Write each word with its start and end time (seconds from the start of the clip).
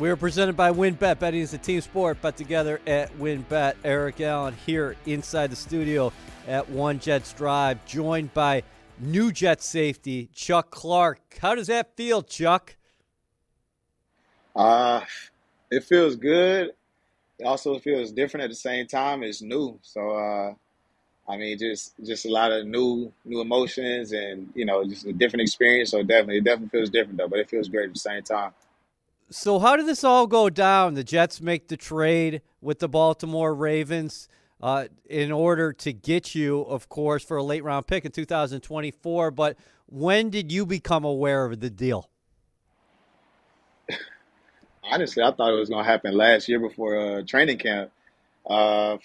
We 0.00 0.08
are 0.08 0.16
presented 0.16 0.56
by 0.56 0.72
WynnBET. 0.72 1.18
Betting 1.18 1.40
is 1.40 1.52
a 1.52 1.58
team 1.58 1.82
sport, 1.82 2.16
but 2.22 2.34
together 2.34 2.80
at 2.86 3.12
WynnBET. 3.18 3.74
Eric 3.84 4.22
Allen 4.22 4.56
here 4.64 4.96
inside 5.04 5.50
the 5.50 5.56
studio 5.56 6.10
at 6.48 6.70
One 6.70 6.98
Jets 6.98 7.34
Drive, 7.34 7.84
joined 7.84 8.32
by 8.32 8.62
new 8.98 9.30
Jet 9.30 9.60
safety 9.60 10.30
Chuck 10.32 10.70
Clark. 10.70 11.36
How 11.42 11.54
does 11.54 11.66
that 11.66 11.96
feel, 11.96 12.22
Chuck? 12.22 12.76
Uh, 14.56 15.02
it 15.70 15.84
feels 15.84 16.16
good. 16.16 16.72
It 17.38 17.44
also 17.44 17.78
feels 17.78 18.10
different 18.10 18.44
at 18.44 18.48
the 18.48 18.56
same 18.56 18.86
time. 18.86 19.22
It's 19.22 19.42
new, 19.42 19.78
so 19.82 20.12
uh, 20.12 20.54
I 21.28 21.36
mean, 21.36 21.58
just 21.58 21.92
just 22.02 22.24
a 22.24 22.30
lot 22.30 22.52
of 22.52 22.66
new 22.66 23.12
new 23.26 23.42
emotions 23.42 24.12
and 24.12 24.50
you 24.54 24.64
know 24.64 24.82
just 24.82 25.04
a 25.04 25.12
different 25.12 25.42
experience. 25.42 25.90
So 25.90 26.02
definitely, 26.02 26.38
it 26.38 26.44
definitely 26.44 26.70
feels 26.70 26.88
different 26.88 27.18
though, 27.18 27.28
but 27.28 27.38
it 27.38 27.50
feels 27.50 27.68
great 27.68 27.88
at 27.88 27.92
the 27.92 28.00
same 28.00 28.22
time. 28.22 28.52
So 29.30 29.60
how 29.60 29.76
did 29.76 29.86
this 29.86 30.02
all 30.02 30.26
go 30.26 30.50
down? 30.50 30.94
The 30.94 31.04
Jets 31.04 31.40
make 31.40 31.68
the 31.68 31.76
trade 31.76 32.42
with 32.60 32.80
the 32.80 32.88
Baltimore 32.88 33.54
Ravens 33.54 34.28
uh, 34.60 34.86
in 35.08 35.30
order 35.30 35.72
to 35.72 35.92
get 35.92 36.34
you, 36.34 36.62
of 36.62 36.88
course, 36.88 37.22
for 37.22 37.36
a 37.36 37.42
late 37.42 37.62
round 37.62 37.86
pick 37.86 38.04
in 38.04 38.10
2024. 38.10 39.30
But 39.30 39.56
when 39.86 40.30
did 40.30 40.50
you 40.50 40.66
become 40.66 41.04
aware 41.04 41.44
of 41.44 41.60
the 41.60 41.70
deal? 41.70 42.10
Honestly, 44.82 45.22
I 45.22 45.30
thought 45.30 45.52
it 45.52 45.58
was 45.58 45.68
going 45.68 45.84
to 45.84 45.90
happen 45.90 46.16
last 46.16 46.48
year 46.48 46.58
before 46.58 46.96
uh, 46.96 47.22
training 47.22 47.58
camp. 47.58 47.92
Uh, 48.48 48.96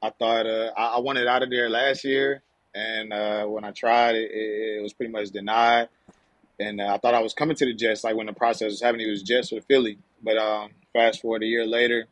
I 0.00 0.10
thought 0.18 0.46
uh, 0.46 0.70
I, 0.76 0.96
I 0.96 0.98
wanted 1.00 1.26
out 1.26 1.42
of 1.42 1.50
there 1.50 1.68
last 1.68 2.04
year, 2.04 2.42
and 2.74 3.12
uh, 3.12 3.44
when 3.44 3.64
I 3.64 3.72
tried, 3.72 4.14
it, 4.14 4.30
it, 4.30 4.82
was 4.82 4.94
pretty 4.94 5.12
much 5.12 5.30
denied. 5.30 5.88
And 6.60 6.80
uh, 6.80 6.94
I 6.94 6.98
thought 6.98 7.14
I 7.14 7.22
was 7.22 7.34
coming 7.34 7.56
to 7.56 7.64
the 7.64 7.74
Jets, 7.74 8.04
like 8.04 8.16
when 8.16 8.26
the 8.26 8.32
process 8.32 8.70
was 8.70 8.82
happening, 8.82 9.06
it 9.06 9.10
was 9.10 9.22
Jets 9.22 9.52
or 9.52 9.60
Philly. 9.60 9.98
But 10.22 10.36
um, 10.38 10.70
fast 10.92 11.22
forward 11.22 11.42
a 11.42 11.46
year 11.46 11.66
later, 11.66 12.06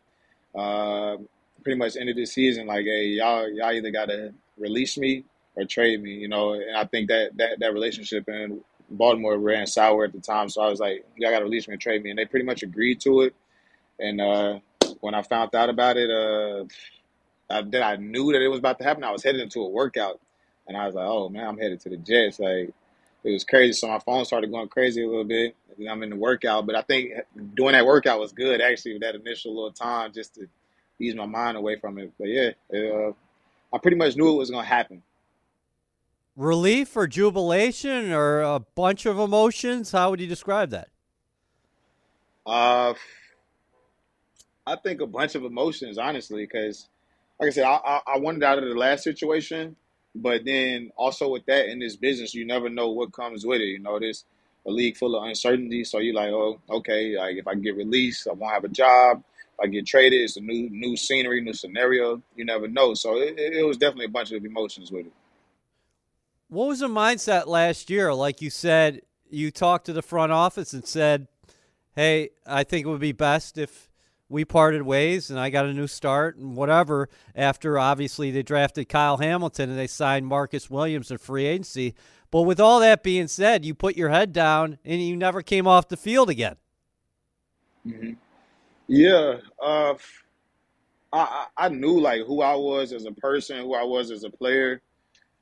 uh, 0.54 1.16
pretty 1.64 1.78
much 1.78 1.96
ended 1.96 2.16
the 2.16 2.26
season 2.26 2.66
like, 2.66 2.84
hey, 2.84 3.06
y'all, 3.06 3.48
y'all 3.48 3.72
either 3.72 3.90
got 3.90 4.06
to 4.06 4.32
release 4.56 4.96
me 4.96 5.24
or 5.56 5.64
trade 5.64 6.02
me, 6.02 6.12
you 6.12 6.28
know. 6.28 6.52
And 6.52 6.76
I 6.76 6.84
think 6.84 7.08
that 7.08 7.36
that 7.38 7.58
that 7.58 7.72
relationship 7.72 8.28
in 8.28 8.60
Baltimore 8.88 9.36
ran 9.36 9.66
sour 9.66 10.04
at 10.04 10.12
the 10.12 10.20
time, 10.20 10.48
so 10.48 10.62
I 10.62 10.70
was 10.70 10.78
like, 10.78 11.04
y'all 11.16 11.32
got 11.32 11.40
to 11.40 11.44
release 11.44 11.66
me 11.66 11.72
and 11.72 11.80
trade 11.80 12.02
me, 12.02 12.10
and 12.10 12.18
they 12.18 12.24
pretty 12.24 12.46
much 12.46 12.62
agreed 12.62 13.00
to 13.00 13.22
it. 13.22 13.34
And 13.98 14.20
uh, 14.20 14.60
when 15.00 15.14
I 15.14 15.22
found 15.22 15.54
out 15.54 15.70
about 15.70 15.96
it, 15.96 16.10
uh, 16.10 16.64
I, 17.50 17.62
that 17.62 17.82
I 17.82 17.96
knew 17.96 18.32
that 18.32 18.42
it 18.42 18.48
was 18.48 18.58
about 18.58 18.78
to 18.78 18.84
happen. 18.84 19.02
I 19.02 19.10
was 19.10 19.24
headed 19.24 19.40
into 19.40 19.60
a 19.60 19.68
workout, 19.68 20.20
and 20.68 20.76
I 20.76 20.86
was 20.86 20.94
like, 20.94 21.06
oh 21.06 21.28
man, 21.28 21.46
I'm 21.46 21.58
headed 21.58 21.80
to 21.80 21.88
the 21.88 21.96
Jets. 21.96 22.38
Like 22.38 22.72
it 23.26 23.32
was 23.32 23.44
crazy. 23.44 23.72
So 23.72 23.88
my 23.88 23.98
phone 23.98 24.24
started 24.24 24.50
going 24.50 24.68
crazy 24.68 25.02
a 25.02 25.08
little 25.08 25.24
bit. 25.24 25.56
I'm 25.90 26.02
in 26.02 26.10
the 26.10 26.16
workout, 26.16 26.64
but 26.64 26.76
I 26.76 26.82
think 26.82 27.12
doing 27.54 27.72
that 27.72 27.84
workout 27.84 28.20
was 28.20 28.32
good 28.32 28.60
actually. 28.60 28.94
With 28.94 29.02
That 29.02 29.16
initial 29.16 29.54
little 29.54 29.72
time 29.72 30.12
just 30.12 30.36
to 30.36 30.46
ease 31.00 31.14
my 31.14 31.26
mind 31.26 31.56
away 31.56 31.76
from 31.76 31.98
it. 31.98 32.12
But 32.18 32.28
yeah, 32.28 32.50
it, 32.70 32.94
uh, 32.94 33.12
I 33.74 33.78
pretty 33.78 33.96
much 33.96 34.16
knew 34.16 34.30
it 34.32 34.38
was 34.38 34.50
going 34.50 34.62
to 34.62 34.68
happen. 34.68 35.02
Relief 36.36 36.96
or 36.96 37.06
jubilation 37.06 38.12
or 38.12 38.42
a 38.42 38.60
bunch 38.60 39.06
of 39.06 39.18
emotions? 39.18 39.90
How 39.90 40.10
would 40.10 40.20
you 40.20 40.26
describe 40.26 40.70
that? 40.70 40.88
Uh, 42.46 42.94
I 44.66 44.76
think 44.76 45.00
a 45.00 45.06
bunch 45.06 45.34
of 45.34 45.44
emotions, 45.44 45.98
honestly, 45.98 46.44
because 46.44 46.88
like 47.40 47.48
I 47.48 47.50
said, 47.50 47.64
I, 47.64 47.80
I, 47.84 48.00
I 48.14 48.18
wanted 48.18 48.44
out 48.44 48.58
of 48.58 48.64
the 48.68 48.74
last 48.74 49.02
situation, 49.02 49.76
but 50.16 50.44
then 50.44 50.90
also 50.96 51.28
with 51.28 51.46
that 51.46 51.68
in 51.68 51.78
this 51.78 51.96
business, 51.96 52.34
you 52.34 52.44
never 52.44 52.68
know 52.68 52.90
what 52.90 53.12
comes 53.12 53.44
with 53.44 53.60
it. 53.60 53.66
You 53.66 53.78
know, 53.78 53.98
this 53.98 54.24
a 54.66 54.70
league 54.70 54.96
full 54.96 55.16
of 55.16 55.24
uncertainty, 55.24 55.84
so 55.84 55.98
you're 55.98 56.14
like, 56.14 56.30
oh, 56.30 56.60
okay, 56.68 57.16
like 57.16 57.36
if 57.36 57.46
I 57.46 57.54
get 57.54 57.76
released, 57.76 58.26
I 58.28 58.32
won't 58.32 58.52
have 58.52 58.64
a 58.64 58.68
job. 58.68 59.22
If 59.54 59.60
I 59.64 59.66
get 59.68 59.86
traded, 59.86 60.20
it's 60.20 60.36
a 60.36 60.40
new 60.40 60.68
new 60.70 60.96
scenery, 60.96 61.40
new 61.40 61.54
scenario. 61.54 62.22
You 62.34 62.44
never 62.44 62.68
know. 62.68 62.94
So 62.94 63.16
it, 63.16 63.38
it 63.38 63.64
was 63.64 63.76
definitely 63.76 64.06
a 64.06 64.10
bunch 64.10 64.32
of 64.32 64.44
emotions 64.44 64.90
with 64.90 65.06
it. 65.06 65.12
What 66.48 66.68
was 66.68 66.80
the 66.80 66.88
mindset 66.88 67.46
last 67.46 67.90
year? 67.90 68.12
Like 68.12 68.40
you 68.42 68.50
said, 68.50 69.02
you 69.30 69.50
talked 69.50 69.86
to 69.86 69.92
the 69.92 70.02
front 70.02 70.32
office 70.32 70.72
and 70.72 70.86
said, 70.86 71.28
"Hey, 71.94 72.30
I 72.44 72.64
think 72.64 72.86
it 72.86 72.88
would 72.88 73.00
be 73.00 73.12
best 73.12 73.58
if 73.58 73.88
we 74.28 74.44
parted 74.44 74.82
ways 74.82 75.30
and 75.30 75.38
I 75.38 75.50
got 75.50 75.66
a 75.66 75.72
new 75.72 75.86
start 75.86 76.36
and 76.36 76.56
whatever." 76.56 77.08
After 77.34 77.78
obviously 77.78 78.30
they 78.30 78.42
drafted 78.42 78.88
Kyle 78.88 79.18
Hamilton 79.18 79.70
and 79.70 79.78
they 79.78 79.86
signed 79.86 80.26
Marcus 80.26 80.70
Williams 80.70 81.10
in 81.10 81.18
free 81.18 81.46
agency. 81.46 81.94
But 82.30 82.42
with 82.42 82.60
all 82.60 82.80
that 82.80 83.02
being 83.02 83.28
said, 83.28 83.64
you 83.64 83.74
put 83.74 83.96
your 83.96 84.10
head 84.10 84.32
down 84.32 84.78
and 84.84 85.00
you 85.00 85.16
never 85.16 85.42
came 85.42 85.66
off 85.66 85.88
the 85.88 85.96
field 85.96 86.28
again. 86.28 86.56
Mm-hmm. 87.86 88.12
Yeah, 88.88 89.36
uh, 89.62 89.94
I 91.12 91.46
I 91.56 91.68
knew 91.68 92.00
like 92.00 92.22
who 92.26 92.42
I 92.42 92.54
was 92.54 92.92
as 92.92 93.04
a 93.06 93.12
person, 93.12 93.58
who 93.58 93.74
I 93.74 93.82
was 93.82 94.10
as 94.10 94.24
a 94.24 94.30
player. 94.30 94.80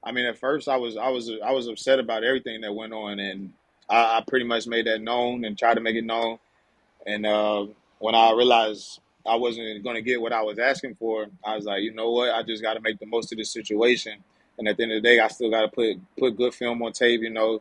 I 0.03 0.13
mean, 0.13 0.27
at 0.27 0.39
first 0.39 0.69
I 0.69 0.77
was 0.77 0.97
I 0.97 1.09
was 1.09 1.31
I 1.45 1.51
was 1.51 1.67
upset 1.67 1.99
about 1.99 2.25
everything 2.25 2.61
that 2.63 2.73
went 2.73 2.93
on, 2.93 3.19
and 3.19 3.53
I, 3.89 4.19
I 4.19 4.25
pretty 4.27 4.47
much 4.47 4.67
made 4.67 4.87
that 4.87 5.01
known 5.01 5.45
and 5.45 5.59
tried 5.59 5.75
to 5.75 5.81
make 5.81 5.97
it 5.97 6.05
known. 6.05 6.39
And 7.07 7.27
uh, 7.27 7.67
when 7.99 8.15
I 8.15 8.33
realized 8.33 9.01
I 9.27 9.37
wasn't 9.37 9.83
going 9.83 9.97
to 9.97 10.03
get 10.03 10.21
what 10.21 10.33
I 10.33 10.43
was 10.43 10.59
asking 10.59 10.97
for, 10.97 11.27
I 11.45 11.57
was 11.57 11.65
like, 11.65 11.83
you 11.83 11.95
know 11.95 12.11
what? 12.11 12.35
I 12.35 12.43
just 12.43 12.63
got 12.63 12.75
to 12.75 12.81
make 12.81 12.99
the 12.99 13.07
most 13.07 13.33
of 13.33 13.39
this 13.39 13.53
situation. 13.53 14.19
And 14.59 14.69
at 14.69 14.77
the 14.77 14.85
end 14.85 14.93
of 14.93 15.03
the 15.03 15.09
day, 15.09 15.21
I 15.21 15.29
still 15.29 15.51
got 15.51 15.63
to 15.63 15.69
put 15.69 15.97
put 16.19 16.37
good 16.37 16.55
film 16.55 16.83
on 16.83 16.93
tape. 16.93 17.23
You 17.23 17.31
know, 17.31 17.61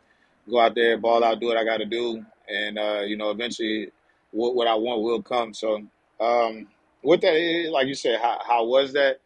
go 0.49 0.59
out 0.59 0.75
there, 0.75 0.97
ball 0.97 1.23
out, 1.23 1.39
do 1.39 1.47
what 1.47 1.57
I 1.57 1.63
got 1.63 1.77
to 1.77 1.85
do, 1.85 2.23
and 2.47 2.77
uh, 2.77 3.01
you 3.05 3.17
know, 3.17 3.31
eventually 3.31 3.91
what, 4.31 4.55
what 4.55 4.67
I 4.67 4.75
want 4.75 5.01
will 5.01 5.22
come. 5.22 5.53
So 5.53 5.81
um, 6.19 6.67
with 7.03 7.22
that, 7.22 7.69
like 7.72 7.88
you 7.88 7.95
said, 7.95 8.19
how, 8.22 8.39
how 8.45 8.66
was 8.66 8.93
that? 8.93 9.19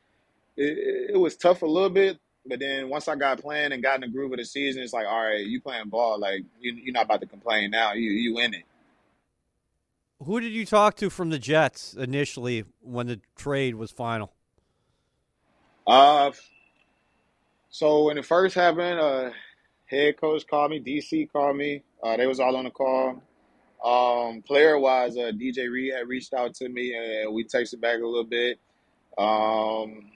It, 0.55 1.11
it 1.13 1.17
was 1.17 1.35
tough 1.35 1.61
a 1.61 1.65
little 1.65 1.89
bit, 1.89 2.19
but 2.45 2.59
then 2.59 2.89
once 2.89 3.07
I 3.07 3.15
got 3.15 3.41
playing 3.41 3.73
and 3.73 3.83
got 3.83 3.95
in 3.95 4.01
the 4.01 4.07
groove 4.07 4.31
of 4.31 4.39
the 4.39 4.45
season, 4.45 4.81
it's 4.81 4.93
like, 4.93 5.05
all 5.05 5.25
right, 5.25 5.45
you 5.45 5.61
playing 5.61 5.89
ball, 5.89 6.19
like 6.19 6.43
you, 6.59 6.73
you're 6.73 6.93
not 6.93 7.05
about 7.05 7.21
to 7.21 7.27
complain 7.27 7.71
now. 7.71 7.93
You 7.93 8.11
you 8.11 8.39
in 8.39 8.53
it. 8.53 8.63
Who 10.23 10.39
did 10.39 10.51
you 10.51 10.65
talk 10.65 10.95
to 10.97 11.09
from 11.09 11.29
the 11.29 11.39
Jets 11.39 11.93
initially 11.93 12.63
when 12.81 13.07
the 13.07 13.21
trade 13.35 13.75
was 13.75 13.91
final? 13.91 14.33
Uh, 15.85 16.31
so 17.69 18.05
when 18.05 18.17
it 18.17 18.25
first 18.25 18.55
happened, 18.55 18.99
uh, 18.99 19.29
head 19.85 20.19
coach 20.19 20.45
called 20.47 20.71
me, 20.71 20.79
DC 20.81 21.31
called 21.31 21.55
me. 21.57 21.83
Uh, 22.03 22.17
they 22.17 22.27
was 22.27 22.39
all 22.39 22.55
on 22.55 22.65
the 22.65 22.71
call. 22.71 23.21
Um, 23.83 24.41
player 24.41 24.79
wise, 24.79 25.15
uh, 25.17 25.31
DJ 25.31 25.69
Reed 25.71 25.93
had 25.93 26.07
reached 26.07 26.33
out 26.33 26.55
to 26.55 26.67
me 26.67 26.93
and 26.95 27.33
we 27.33 27.43
texted 27.43 27.79
back 27.79 27.99
a 27.99 28.05
little 28.05 28.23
bit. 28.23 28.59
Um, 29.17 30.11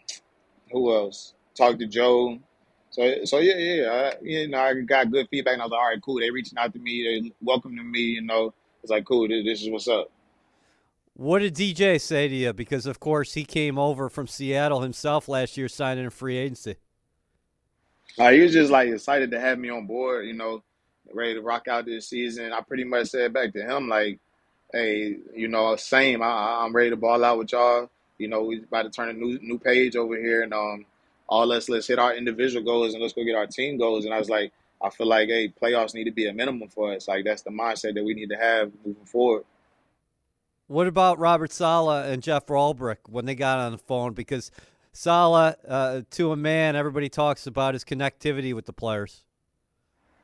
who 0.71 0.93
else? 0.93 1.33
Talked 1.55 1.79
to 1.79 1.87
Joe. 1.87 2.39
So, 2.89 3.23
so 3.23 3.37
yeah, 3.37 3.55
yeah, 3.55 3.91
I, 3.91 4.13
you 4.21 4.47
know, 4.47 4.59
I 4.59 4.73
got 4.81 5.11
good 5.11 5.27
feedback, 5.29 5.53
and 5.53 5.61
I 5.61 5.65
was 5.65 5.71
like, 5.71 5.79
all 5.79 5.87
right, 5.87 6.01
cool. 6.01 6.19
They 6.19 6.29
reaching 6.29 6.57
out 6.57 6.73
to 6.73 6.79
me, 6.79 7.21
they 7.21 7.31
welcoming 7.41 7.89
me, 7.89 7.99
you 7.99 8.21
know. 8.21 8.53
It's 8.83 8.91
like, 8.91 9.05
cool. 9.05 9.27
This, 9.27 9.43
this 9.45 9.61
is 9.61 9.69
what's 9.69 9.87
up. 9.87 10.09
What 11.13 11.39
did 11.39 11.55
DJ 11.55 11.99
say 11.99 12.27
to 12.27 12.35
you? 12.35 12.53
Because 12.53 12.85
of 12.85 12.99
course 12.99 13.33
he 13.33 13.43
came 13.43 13.77
over 13.77 14.09
from 14.09 14.27
Seattle 14.27 14.81
himself 14.81 15.27
last 15.27 15.57
year, 15.57 15.67
signing 15.67 16.05
a 16.05 16.09
free 16.09 16.37
agency. 16.37 16.77
Uh, 18.17 18.31
he 18.31 18.39
was 18.39 18.53
just 18.53 18.71
like 18.71 18.89
excited 18.89 19.31
to 19.31 19.39
have 19.39 19.59
me 19.59 19.69
on 19.69 19.85
board. 19.85 20.25
You 20.25 20.33
know, 20.33 20.63
ready 21.13 21.33
to 21.35 21.41
rock 21.41 21.67
out 21.67 21.85
this 21.85 22.07
season. 22.07 22.53
I 22.53 22.61
pretty 22.61 22.83
much 22.83 23.09
said 23.09 23.33
back 23.33 23.53
to 23.53 23.61
him 23.61 23.87
like, 23.87 24.19
"Hey, 24.71 25.17
you 25.35 25.47
know, 25.47 25.75
same. 25.75 26.21
I, 26.21 26.61
I'm 26.63 26.75
ready 26.75 26.89
to 26.89 26.97
ball 26.97 27.23
out 27.23 27.37
with 27.37 27.51
y'all. 27.51 27.89
You 28.17 28.27
know, 28.27 28.43
we 28.43 28.63
about 28.63 28.83
to 28.83 28.89
turn 28.89 29.09
a 29.09 29.13
new 29.13 29.37
new 29.41 29.59
page 29.59 29.95
over 29.95 30.17
here, 30.17 30.43
and 30.43 30.53
um, 30.53 30.85
all 31.27 31.45
let's 31.45 31.69
let's 31.69 31.87
hit 31.87 31.99
our 31.99 32.15
individual 32.15 32.63
goals 32.63 32.93
and 32.93 33.01
let's 33.01 33.13
go 33.13 33.23
get 33.23 33.35
our 33.35 33.47
team 33.47 33.77
goals." 33.77 34.05
And 34.05 34.13
I 34.13 34.19
was 34.19 34.29
like, 34.29 34.53
I 34.83 34.89
feel 34.89 35.07
like, 35.07 35.29
hey, 35.29 35.53
playoffs 35.61 35.93
need 35.93 36.05
to 36.05 36.11
be 36.11 36.27
a 36.27 36.33
minimum 36.33 36.69
for 36.69 36.93
us. 36.93 37.07
Like 37.07 37.25
that's 37.25 37.43
the 37.43 37.51
mindset 37.51 37.95
that 37.95 38.03
we 38.03 38.13
need 38.13 38.29
to 38.29 38.37
have 38.37 38.71
moving 38.85 39.05
forward. 39.05 39.45
What 40.67 40.87
about 40.87 41.19
Robert 41.19 41.51
Saleh 41.51 42.11
and 42.11 42.23
Jeff 42.23 42.45
Ulbrich 42.47 42.97
when 43.09 43.25
they 43.25 43.35
got 43.35 43.59
on 43.59 43.73
the 43.73 43.77
phone? 43.77 44.13
Because 44.13 44.51
Saleh, 44.93 45.55
uh, 45.67 46.01
to 46.11 46.31
a 46.31 46.35
man, 46.35 46.75
everybody 46.75 47.09
talks 47.09 47.45
about 47.45 47.73
his 47.73 47.83
connectivity 47.83 48.53
with 48.53 48.65
the 48.65 48.73
players. 48.73 49.23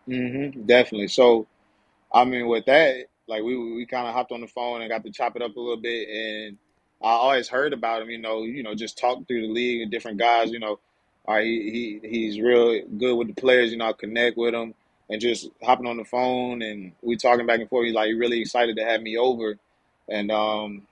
Mm-hmm, 0.08 0.66
definitely. 0.66 1.10
So, 1.10 1.48
I 2.14 2.24
mean, 2.24 2.48
with 2.48 2.66
that, 2.66 3.08
like 3.28 3.44
we 3.44 3.58
we 3.76 3.86
kind 3.86 4.08
of 4.08 4.14
hopped 4.14 4.32
on 4.32 4.42
the 4.42 4.48
phone 4.48 4.82
and 4.82 4.90
got 4.90 5.04
to 5.04 5.12
chop 5.12 5.36
it 5.36 5.42
up 5.42 5.56
a 5.56 5.60
little 5.60 5.82
bit, 5.82 6.08
and 6.08 6.58
I 7.02 7.10
always 7.10 7.50
heard 7.50 7.74
about 7.74 8.02
him. 8.02 8.10
You 8.10 8.20
know, 8.20 8.44
you 8.44 8.64
know, 8.64 8.74
just 8.74 8.98
talk 8.98 9.28
through 9.28 9.42
the 9.42 9.54
league 9.54 9.82
and 9.82 9.92
different 9.92 10.18
guys. 10.18 10.52
You 10.52 10.60
know, 10.60 10.80
he, 11.36 12.00
he 12.02 12.08
he's 12.08 12.40
real 12.40 12.82
good 12.98 13.16
with 13.16 13.28
the 13.28 13.34
players. 13.34 13.72
You 13.72 13.78
know, 13.78 13.90
I 13.90 13.94
connect 13.94 14.38
with 14.38 14.54
him 14.54 14.74
and 15.10 15.22
just 15.22 15.50
hopping 15.62 15.88
on 15.88 15.98
the 15.98 16.06
phone 16.06 16.62
and 16.62 16.94
we 17.02 17.18
talking 17.18 17.46
back 17.46 17.60
and 17.60 17.70
forth. 17.70 17.86
He's 17.86 17.96
like 17.96 18.12
really 18.16 18.42
excited 18.42 18.76
to 18.78 18.84
have 18.86 19.02
me 19.02 19.18
over, 19.18 19.58
and 20.10 20.32
um, 20.32 20.84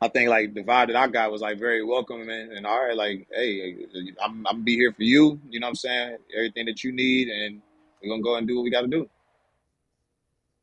I 0.00 0.08
think 0.08 0.30
like 0.30 0.54
the 0.54 0.64
vibe 0.64 0.88
that 0.88 0.96
I 0.96 1.06
got 1.06 1.30
was 1.30 1.42
like 1.42 1.58
very 1.58 1.84
welcoming 1.84 2.28
and 2.30 2.66
all 2.66 2.84
right, 2.84 2.96
like 2.96 3.26
hey, 3.32 3.76
I'm 4.22 4.46
I'm 4.46 4.62
be 4.62 4.74
here 4.74 4.92
for 4.92 5.04
you. 5.04 5.40
You 5.48 5.60
know 5.60 5.66
what 5.66 5.70
I'm 5.70 5.76
saying? 5.76 6.16
Everything 6.34 6.66
that 6.66 6.82
you 6.82 6.92
need, 6.92 7.28
and 7.28 7.62
we're 8.02 8.10
gonna 8.10 8.22
go 8.22 8.36
and 8.36 8.48
do 8.48 8.56
what 8.56 8.64
we 8.64 8.70
got 8.70 8.82
to 8.82 8.88
do. 8.88 9.08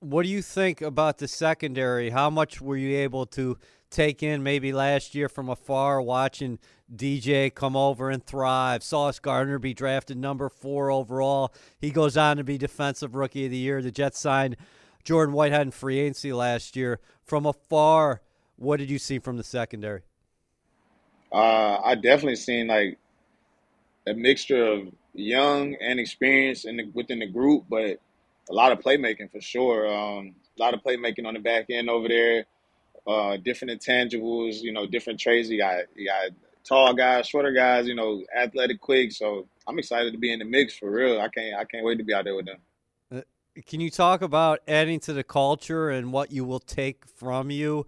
What 0.02 0.24
do 0.24 0.30
you 0.30 0.42
think 0.42 0.82
about 0.82 1.18
the 1.18 1.28
secondary? 1.28 2.10
How 2.10 2.30
much 2.30 2.62
were 2.62 2.78
you 2.78 2.98
able 3.00 3.26
to 3.28 3.58
take 3.90 4.24
in 4.24 4.42
maybe 4.42 4.72
last 4.72 5.14
year 5.14 5.28
from 5.28 5.50
afar, 5.50 6.02
watching 6.02 6.58
DJ 6.96 7.54
come 7.54 7.76
over 7.76 8.10
and 8.10 8.26
thrive? 8.26 8.82
Sauce 8.82 9.20
Gardner 9.20 9.60
be 9.60 9.74
drafted 9.74 10.18
number 10.18 10.48
four 10.48 10.90
overall. 10.90 11.54
He 11.82 11.92
goes 11.92 12.16
on 12.16 12.38
to 12.38 12.46
be 12.46 12.58
Defensive 12.58 13.14
Rookie 13.14 13.44
of 13.44 13.52
the 13.52 13.58
Year. 13.58 13.82
The 13.82 13.92
Jets 13.92 14.22
signed 14.22 14.56
Jordan 15.04 15.36
Whitehead 15.36 15.64
in 15.64 15.72
free 15.72 16.00
agency 16.00 16.32
last 16.32 16.78
year. 16.78 17.02
From 17.26 17.46
afar, 17.46 18.22
what 18.56 18.78
did 18.78 18.90
you 18.90 19.00
see 19.00 19.20
from 19.20 19.36
the 19.36 19.44
secondary? 19.44 20.04
Uh, 21.30 21.82
I 21.84 21.96
definitely 21.96 22.38
seen 22.38 22.68
like 22.68 22.98
a 24.08 24.14
mixture 24.14 24.64
of 24.64 24.94
young 25.14 25.76
and 25.82 26.00
experienced 26.00 26.64
in 26.64 26.78
the, 26.78 26.90
within 26.94 27.20
the 27.20 27.28
group, 27.28 27.66
but 27.70 28.00
a 28.50 28.54
lot 28.54 28.72
of 28.72 28.80
playmaking 28.80 29.32
for 29.32 29.42
sure. 29.42 29.88
Um, 29.88 30.36
a 30.58 30.62
lot 30.62 30.74
of 30.74 30.82
playmaking 30.82 31.26
on 31.26 31.36
the 31.36 31.40
back 31.40 31.66
end 31.70 31.90
over 31.90 32.08
there. 32.08 32.46
Uh, 33.08 33.38
different 33.38 33.80
intangibles, 33.80 34.62
you 34.62 34.74
know, 34.74 34.86
different 34.86 35.20
traits. 35.20 35.50
You 35.50 35.58
got 35.58 35.86
you 35.96 36.08
got 36.08 36.32
tall 36.64 36.94
guys, 36.94 37.28
shorter 37.28 37.52
guys, 37.52 37.88
you 37.88 37.96
know, 37.96 38.24
athletic, 38.38 38.80
quick. 38.82 39.12
So 39.12 39.48
I'm 39.68 39.80
excited 39.80 40.12
to 40.14 40.20
be 40.20 40.32
in 40.34 40.40
the 40.40 40.46
mix 40.46 40.78
for 40.78 40.92
real. 40.92 41.20
I 41.20 41.30
can't 41.30 41.56
I 41.56 41.66
can't 41.66 41.86
wait 41.86 41.98
to 41.98 42.04
be 42.04 42.14
out 42.14 42.26
there 42.26 42.36
with 42.36 42.46
them. 42.46 42.58
Uh, 43.14 43.22
can 43.66 43.80
you 43.80 43.90
talk 43.90 44.22
about 44.22 44.60
adding 44.68 45.00
to 45.02 45.14
the 45.14 45.24
culture 45.24 45.90
and 45.90 46.12
what 46.12 46.32
you 46.32 46.44
will 46.44 46.60
take 46.60 47.06
from 47.06 47.52
you? 47.52 47.86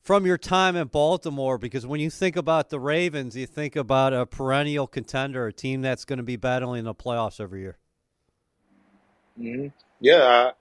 from 0.00 0.24
your 0.24 0.38
time 0.38 0.74
in 0.74 0.86
Baltimore 0.86 1.58
because 1.58 1.86
when 1.86 2.00
you 2.00 2.08
think 2.08 2.34
about 2.34 2.70
the 2.70 2.80
Ravens, 2.80 3.36
you 3.36 3.44
think 3.44 3.76
about 3.76 4.14
a 4.14 4.24
perennial 4.24 4.86
contender, 4.86 5.48
a 5.48 5.52
team 5.52 5.82
that's 5.82 6.06
going 6.06 6.16
to 6.16 6.22
be 6.22 6.36
battling 6.36 6.84
the 6.84 6.94
playoffs 6.94 7.38
every 7.38 7.60
year. 7.60 7.76
Mm-hmm. 9.38 9.68
Yeah, 10.00 10.52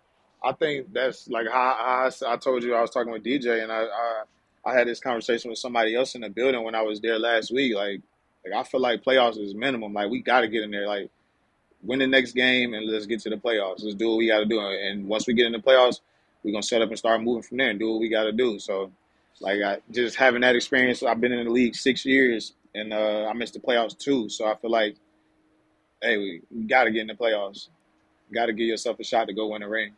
I, 0.43 0.49
I, 0.49 0.53
think 0.53 0.93
that's 0.93 1.27
like 1.27 1.47
how 1.51 1.75
I, 1.79 2.09
I, 2.27 2.37
told 2.37 2.63
you 2.63 2.75
I 2.75 2.81
was 2.81 2.91
talking 2.91 3.11
with 3.11 3.23
DJ 3.23 3.63
and 3.63 3.71
I, 3.71 3.83
I, 3.83 4.23
I 4.65 4.73
had 4.73 4.87
this 4.87 4.99
conversation 4.99 5.49
with 5.49 5.59
somebody 5.59 5.95
else 5.95 6.15
in 6.15 6.21
the 6.21 6.29
building 6.29 6.63
when 6.63 6.75
I 6.75 6.81
was 6.81 6.99
there 6.99 7.19
last 7.19 7.51
week. 7.51 7.75
Like, 7.75 8.01
like 8.45 8.53
I 8.53 8.63
feel 8.63 8.81
like 8.81 9.03
playoffs 9.03 9.39
is 9.39 9.55
minimum. 9.55 9.93
Like 9.93 10.09
we 10.09 10.21
got 10.21 10.41
to 10.41 10.47
get 10.47 10.63
in 10.63 10.71
there. 10.71 10.87
Like 10.87 11.09
win 11.83 11.99
the 11.99 12.07
next 12.07 12.33
game 12.33 12.73
and 12.73 12.85
let's 12.87 13.05
get 13.05 13.19
to 13.21 13.29
the 13.29 13.37
playoffs. 13.37 13.83
Let's 13.83 13.95
do 13.95 14.09
what 14.09 14.17
we 14.17 14.27
got 14.27 14.39
to 14.39 14.45
do. 14.45 14.59
And 14.59 15.07
once 15.07 15.27
we 15.27 15.33
get 15.33 15.45
in 15.45 15.53
the 15.53 15.59
playoffs, 15.59 16.01
we're 16.43 16.51
gonna 16.51 16.63
set 16.63 16.81
up 16.81 16.89
and 16.89 16.97
start 16.97 17.21
moving 17.21 17.43
from 17.43 17.57
there 17.57 17.69
and 17.69 17.79
do 17.79 17.91
what 17.91 17.99
we 17.99 18.09
got 18.09 18.23
to 18.23 18.31
do. 18.31 18.59
So 18.59 18.91
like 19.39 19.61
I 19.61 19.77
just 19.91 20.15
having 20.15 20.41
that 20.41 20.55
experience. 20.55 21.03
I've 21.03 21.21
been 21.21 21.31
in 21.31 21.45
the 21.45 21.51
league 21.51 21.75
six 21.75 22.05
years, 22.05 22.53
and 22.73 22.93
uh, 22.93 23.27
I 23.27 23.33
missed 23.33 23.53
the 23.53 23.59
playoffs 23.59 23.97
too. 23.97 24.29
So 24.29 24.45
I 24.45 24.55
feel 24.55 24.71
like, 24.71 24.95
hey, 26.01 26.17
we, 26.17 26.41
we 26.51 26.63
got 26.63 26.85
to 26.85 26.91
get 26.91 27.01
in 27.01 27.07
the 27.07 27.13
playoffs. 27.13 27.69
Got 28.33 28.47
to 28.47 28.53
give 28.53 28.67
yourself 28.67 28.99
a 28.99 29.03
shot 29.03 29.27
to 29.27 29.33
go 29.33 29.47
win 29.47 29.63
a 29.63 29.69
ring. 29.69 29.93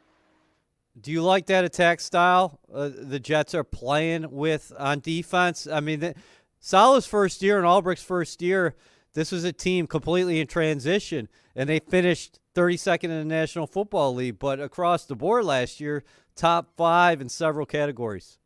Do 0.99 1.11
you 1.11 1.21
like 1.23 1.45
that 1.47 1.63
attack 1.63 1.99
style 1.99 2.59
uh, 2.73 2.89
the 2.93 3.19
Jets 3.19 3.55
are 3.55 3.63
playing 3.63 4.31
with 4.31 4.73
on 4.77 4.99
defense? 4.99 5.67
I 5.67 5.79
mean, 5.79 5.99
the, 5.99 6.15
Saleh's 6.59 7.05
first 7.05 7.41
year 7.41 7.57
and 7.57 7.65
Ulbrich's 7.65 8.03
first 8.03 8.41
year, 8.41 8.75
this 9.13 9.31
was 9.31 9.43
a 9.43 9.53
team 9.53 9.87
completely 9.87 10.39
in 10.39 10.47
transition, 10.47 11.29
and 11.55 11.69
they 11.69 11.79
finished 11.79 12.39
32nd 12.53 13.05
in 13.05 13.09
the 13.09 13.25
National 13.25 13.65
Football 13.65 14.13
League. 14.13 14.39
But 14.39 14.59
across 14.59 15.05
the 15.05 15.15
board 15.15 15.45
last 15.45 15.79
year, 15.79 16.03
top 16.35 16.69
five 16.75 17.21
in 17.21 17.29
several 17.29 17.65
categories. 17.65 18.37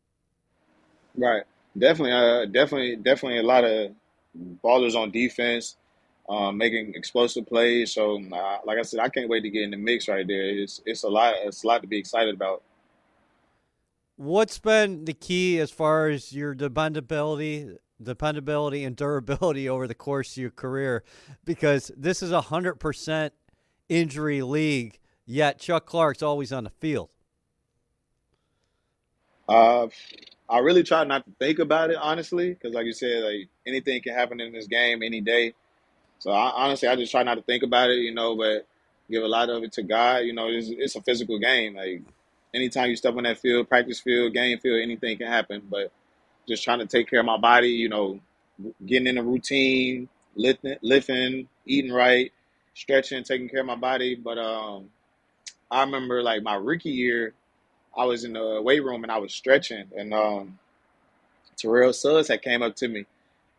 Right. 1.16 1.42
Definitely. 1.76 2.12
Uh, 2.12 2.46
definitely. 2.46 2.96
Definitely 2.96 3.38
a 3.38 3.42
lot 3.42 3.64
of 3.64 3.92
ballers 4.62 4.94
on 4.94 5.10
defense, 5.10 5.76
um, 6.28 6.56
making 6.56 6.94
explosive 6.94 7.46
plays. 7.46 7.92
So, 7.92 8.20
uh, 8.32 8.58
like 8.64 8.78
I 8.78 8.82
said, 8.82 9.00
I 9.00 9.08
can't 9.08 9.28
wait 9.28 9.42
to 9.42 9.50
get 9.50 9.62
in 9.62 9.70
the 9.70 9.76
mix 9.76 10.08
right 10.08 10.26
there. 10.26 10.42
It's 10.42 10.80
it's 10.86 11.04
a 11.04 11.08
lot. 11.08 11.34
It's 11.42 11.64
a 11.64 11.66
lot 11.66 11.82
to 11.82 11.88
be 11.88 11.98
excited 11.98 12.34
about. 12.34 12.62
What's 14.16 14.58
been 14.58 15.04
the 15.04 15.12
key 15.12 15.58
as 15.58 15.70
far 15.70 16.08
as 16.08 16.32
your 16.32 16.54
dependability, 16.54 17.76
dependability, 18.02 18.84
and 18.84 18.96
durability 18.96 19.68
over 19.68 19.86
the 19.86 19.94
course 19.94 20.32
of 20.32 20.36
your 20.38 20.50
career? 20.50 21.04
Because 21.44 21.90
this 21.96 22.22
is 22.22 22.30
a 22.30 22.42
hundred 22.42 22.76
percent 22.76 23.34
injury 23.88 24.42
league, 24.42 24.98
yet 25.26 25.58
Chuck 25.58 25.84
Clark's 25.84 26.22
always 26.22 26.52
on 26.52 26.64
the 26.64 26.70
field. 26.70 27.10
Uh, 29.46 29.88
I 30.48 30.58
really 30.60 30.82
try 30.82 31.04
not 31.04 31.26
to 31.26 31.32
think 31.38 31.58
about 31.58 31.90
it 31.90 31.96
honestly, 31.96 32.50
because 32.50 32.72
like 32.74 32.86
you 32.86 32.94
said, 32.94 33.24
like 33.24 33.48
anything 33.66 34.00
can 34.02 34.14
happen 34.14 34.40
in 34.40 34.52
this 34.52 34.66
game 34.66 35.02
any 35.02 35.20
day. 35.20 35.54
So 36.24 36.30
I, 36.30 36.52
honestly, 36.64 36.88
I 36.88 36.96
just 36.96 37.12
try 37.12 37.22
not 37.22 37.34
to 37.34 37.42
think 37.42 37.62
about 37.62 37.90
it, 37.90 37.98
you 37.98 38.14
know, 38.14 38.34
but 38.34 38.66
give 39.10 39.22
a 39.22 39.28
lot 39.28 39.50
of 39.50 39.62
it 39.62 39.72
to 39.72 39.82
God. 39.82 40.20
You 40.20 40.32
know, 40.32 40.48
it's, 40.48 40.68
it's 40.70 40.96
a 40.96 41.02
physical 41.02 41.38
game. 41.38 41.74
Like 41.74 42.00
anytime 42.54 42.88
you 42.88 42.96
step 42.96 43.14
on 43.14 43.24
that 43.24 43.40
field, 43.40 43.68
practice 43.68 44.00
field, 44.00 44.32
game 44.32 44.58
field, 44.58 44.80
anything 44.80 45.18
can 45.18 45.26
happen. 45.26 45.60
But 45.70 45.92
just 46.48 46.64
trying 46.64 46.78
to 46.78 46.86
take 46.86 47.10
care 47.10 47.20
of 47.20 47.26
my 47.26 47.36
body, 47.36 47.68
you 47.68 47.90
know, 47.90 48.20
getting 48.86 49.06
in 49.06 49.18
a 49.18 49.22
routine, 49.22 50.08
lifting, 50.34 50.76
lifting, 50.80 51.46
eating 51.66 51.92
right, 51.92 52.32
stretching, 52.72 53.22
taking 53.22 53.50
care 53.50 53.60
of 53.60 53.66
my 53.66 53.76
body. 53.76 54.14
But 54.14 54.38
um, 54.38 54.88
I 55.70 55.82
remember 55.82 56.22
like 56.22 56.42
my 56.42 56.54
rookie 56.54 56.88
year, 56.88 57.34
I 57.94 58.06
was 58.06 58.24
in 58.24 58.32
the 58.32 58.62
weight 58.62 58.82
room 58.82 59.02
and 59.02 59.12
I 59.12 59.18
was 59.18 59.34
stretching, 59.34 59.90
and 59.94 60.14
um, 60.14 60.58
Terrell 61.58 61.92
Suggs 61.92 62.28
had 62.28 62.40
came 62.40 62.62
up 62.62 62.76
to 62.76 62.88
me, 62.88 63.04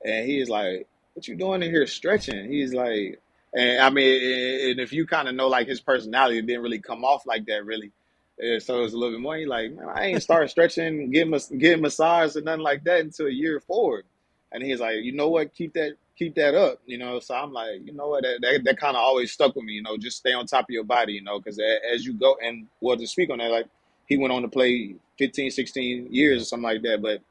and 0.04 0.26
he's 0.26 0.50
like, 0.50 0.88
"What 1.16 1.28
you 1.28 1.36
doing 1.36 1.64
in 1.64 1.72
here 1.72 1.88
stretching?" 1.88 2.52
He's 2.52 2.74
like, 2.74 3.20
and 3.56 3.82
I 3.82 3.90
mean, 3.90 4.72
and 4.72 4.80
if 4.80 4.94
you 4.94 5.08
kind 5.08 5.28
of 5.28 5.36
know 5.36 5.48
like 5.48 5.68
his 5.68 5.82
personality, 5.82 6.40
it 6.40 6.46
didn't 6.46 6.62
really 6.64 6.80
come 6.80 7.04
off 7.04 7.26
like 7.26 7.46
that, 7.48 7.66
really. 7.66 7.92
And 8.38 8.62
so 8.62 8.82
was 8.82 8.94
a 8.94 8.98
little 8.98 9.16
bit 9.16 9.22
more. 9.22 9.38
He's 9.38 9.48
like, 9.48 9.72
man, 9.72 9.88
I 9.94 10.08
ain't 10.08 10.22
start 10.24 10.50
stretching, 10.50 11.10
getting 11.12 11.32
getting 11.58 11.82
massage 11.82 12.36
or 12.36 12.42
nothing 12.42 12.62
like 12.62 12.84
that 12.84 13.00
until 13.00 13.28
a 13.28 13.32
year 13.32 13.62
forward. 13.62 14.06
And 14.52 14.62
he's 14.62 14.82
like, 14.82 14.98
you 15.04 15.14
know 15.14 15.30
what? 15.30 15.54
Keep 15.54 15.74
that 15.74 15.94
keep 16.18 16.36
that 16.36 16.56
up, 16.56 16.82
you 16.86 16.98
know. 16.98 17.20
So 17.20 17.34
I'm 17.34 17.54
like, 17.54 17.86
you 17.86 17.94
know 17.94 18.10
what? 18.10 18.24
That 18.24 18.40
that, 18.42 18.64
that 18.66 18.78
kind 18.78 18.98
of 18.98 19.02
always 19.02 19.32
stuck 19.32 19.56
with 19.56 19.66
me, 19.66 19.74
you 19.74 19.84
know. 19.84 19.98
Just 19.98 20.18
stay 20.18 20.34
on 20.34 20.46
top 20.48 20.66
of 20.66 20.70
your 20.70 20.84
body, 20.84 21.14
you 21.14 21.24
know, 21.24 21.40
because 21.40 21.60
as 21.94 22.06
you 22.06 22.14
go 22.14 22.38
and 22.44 22.68
well 22.82 22.98
to 22.98 23.08
speak 23.08 23.30
on 23.30 23.38
that, 23.38 23.52
like 23.52 23.68
he 24.08 24.18
went 24.18 24.34
on 24.34 24.42
to 24.42 24.50
play 24.50 24.96
15, 25.18 25.52
16 25.52 26.14
years 26.14 26.42
or 26.42 26.46
something 26.46 26.64
like 26.70 26.82
that. 26.84 27.02
But 27.02 27.22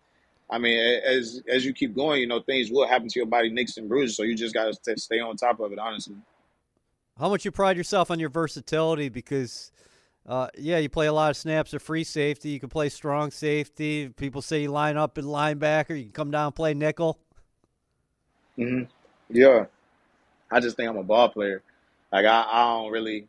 I 0.54 0.58
mean, 0.58 0.78
as 0.78 1.42
as 1.48 1.64
you 1.64 1.72
keep 1.72 1.96
going, 1.96 2.20
you 2.20 2.28
know, 2.28 2.40
things 2.40 2.70
will 2.70 2.86
happen 2.86 3.08
to 3.08 3.18
your 3.18 3.26
body, 3.26 3.50
nicks 3.50 3.76
and 3.76 3.88
bruises. 3.88 4.16
So 4.16 4.22
you 4.22 4.36
just 4.36 4.54
got 4.54 4.72
to 4.72 4.96
stay 4.96 5.18
on 5.18 5.36
top 5.36 5.58
of 5.58 5.72
it, 5.72 5.80
honestly. 5.80 6.14
How 7.18 7.28
much 7.28 7.44
you 7.44 7.50
pride 7.50 7.76
yourself 7.76 8.08
on 8.08 8.20
your 8.20 8.28
versatility? 8.28 9.08
Because, 9.08 9.72
uh, 10.28 10.46
yeah, 10.56 10.78
you 10.78 10.88
play 10.88 11.06
a 11.06 11.12
lot 11.12 11.30
of 11.30 11.36
snaps 11.36 11.74
of 11.74 11.82
free 11.82 12.04
safety. 12.04 12.50
You 12.50 12.60
can 12.60 12.68
play 12.68 12.88
strong 12.88 13.32
safety. 13.32 14.10
People 14.10 14.42
say 14.42 14.62
you 14.62 14.70
line 14.70 14.96
up 14.96 15.18
in 15.18 15.24
linebacker. 15.24 15.96
You 15.96 16.04
can 16.04 16.12
come 16.12 16.30
down 16.30 16.46
and 16.46 16.54
play 16.54 16.72
nickel. 16.72 17.18
Mm-hmm. 18.56 18.84
Yeah, 19.30 19.64
I 20.52 20.60
just 20.60 20.76
think 20.76 20.88
I'm 20.88 20.98
a 20.98 21.02
ball 21.02 21.30
player. 21.30 21.62
Like 22.12 22.26
I, 22.26 22.46
I 22.48 22.64
don't 22.74 22.92
really. 22.92 23.26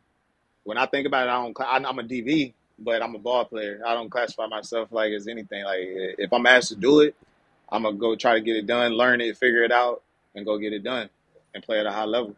When 0.62 0.78
I 0.78 0.86
think 0.86 1.08
about 1.08 1.26
it, 1.26 1.30
I 1.30 1.42
don't. 1.42 1.60
I, 1.60 1.88
I'm 1.88 1.98
a 1.98 2.04
DB, 2.04 2.52
but 2.78 3.02
I'm 3.02 3.14
a 3.14 3.18
ball 3.18 3.44
player. 3.44 3.80
I 3.86 3.94
don't 3.94 4.10
classify 4.10 4.46
myself 4.46 4.92
like 4.92 5.12
as 5.12 5.28
anything. 5.28 5.64
Like 5.64 5.80
if 6.18 6.32
I'm 6.32 6.46
asked 6.46 6.68
to 6.68 6.76
do 6.76 7.00
it, 7.00 7.14
I'm 7.68 7.82
gonna 7.82 7.96
go 7.96 8.14
try 8.16 8.34
to 8.34 8.40
get 8.40 8.56
it 8.56 8.66
done, 8.66 8.92
learn 8.92 9.20
it, 9.20 9.36
figure 9.36 9.62
it 9.62 9.72
out, 9.72 10.02
and 10.34 10.44
go 10.44 10.58
get 10.58 10.72
it 10.72 10.82
done 10.84 11.08
and 11.54 11.62
play 11.62 11.80
at 11.80 11.86
a 11.86 11.92
high 11.92 12.04
level. 12.04 12.36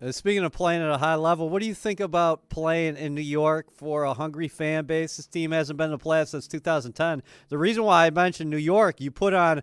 Uh, 0.00 0.10
speaking 0.10 0.42
of 0.42 0.52
playing 0.52 0.82
at 0.82 0.90
a 0.90 0.98
high 0.98 1.14
level, 1.14 1.48
what 1.48 1.62
do 1.62 1.68
you 1.68 1.74
think 1.74 2.00
about 2.00 2.48
playing 2.48 2.96
in 2.96 3.14
New 3.14 3.20
York 3.20 3.70
for 3.72 4.02
a 4.02 4.14
hungry 4.14 4.48
fan 4.48 4.84
base? 4.84 5.16
This 5.16 5.26
team 5.26 5.52
hasn't 5.52 5.76
been 5.76 5.90
to 5.90 5.96
the 5.96 6.02
playoffs 6.02 6.28
since 6.28 6.48
2010. 6.48 7.22
The 7.48 7.58
reason 7.58 7.84
why 7.84 8.06
I 8.06 8.10
mentioned 8.10 8.50
New 8.50 8.56
York, 8.56 9.00
you 9.00 9.12
put 9.12 9.32
on 9.32 9.62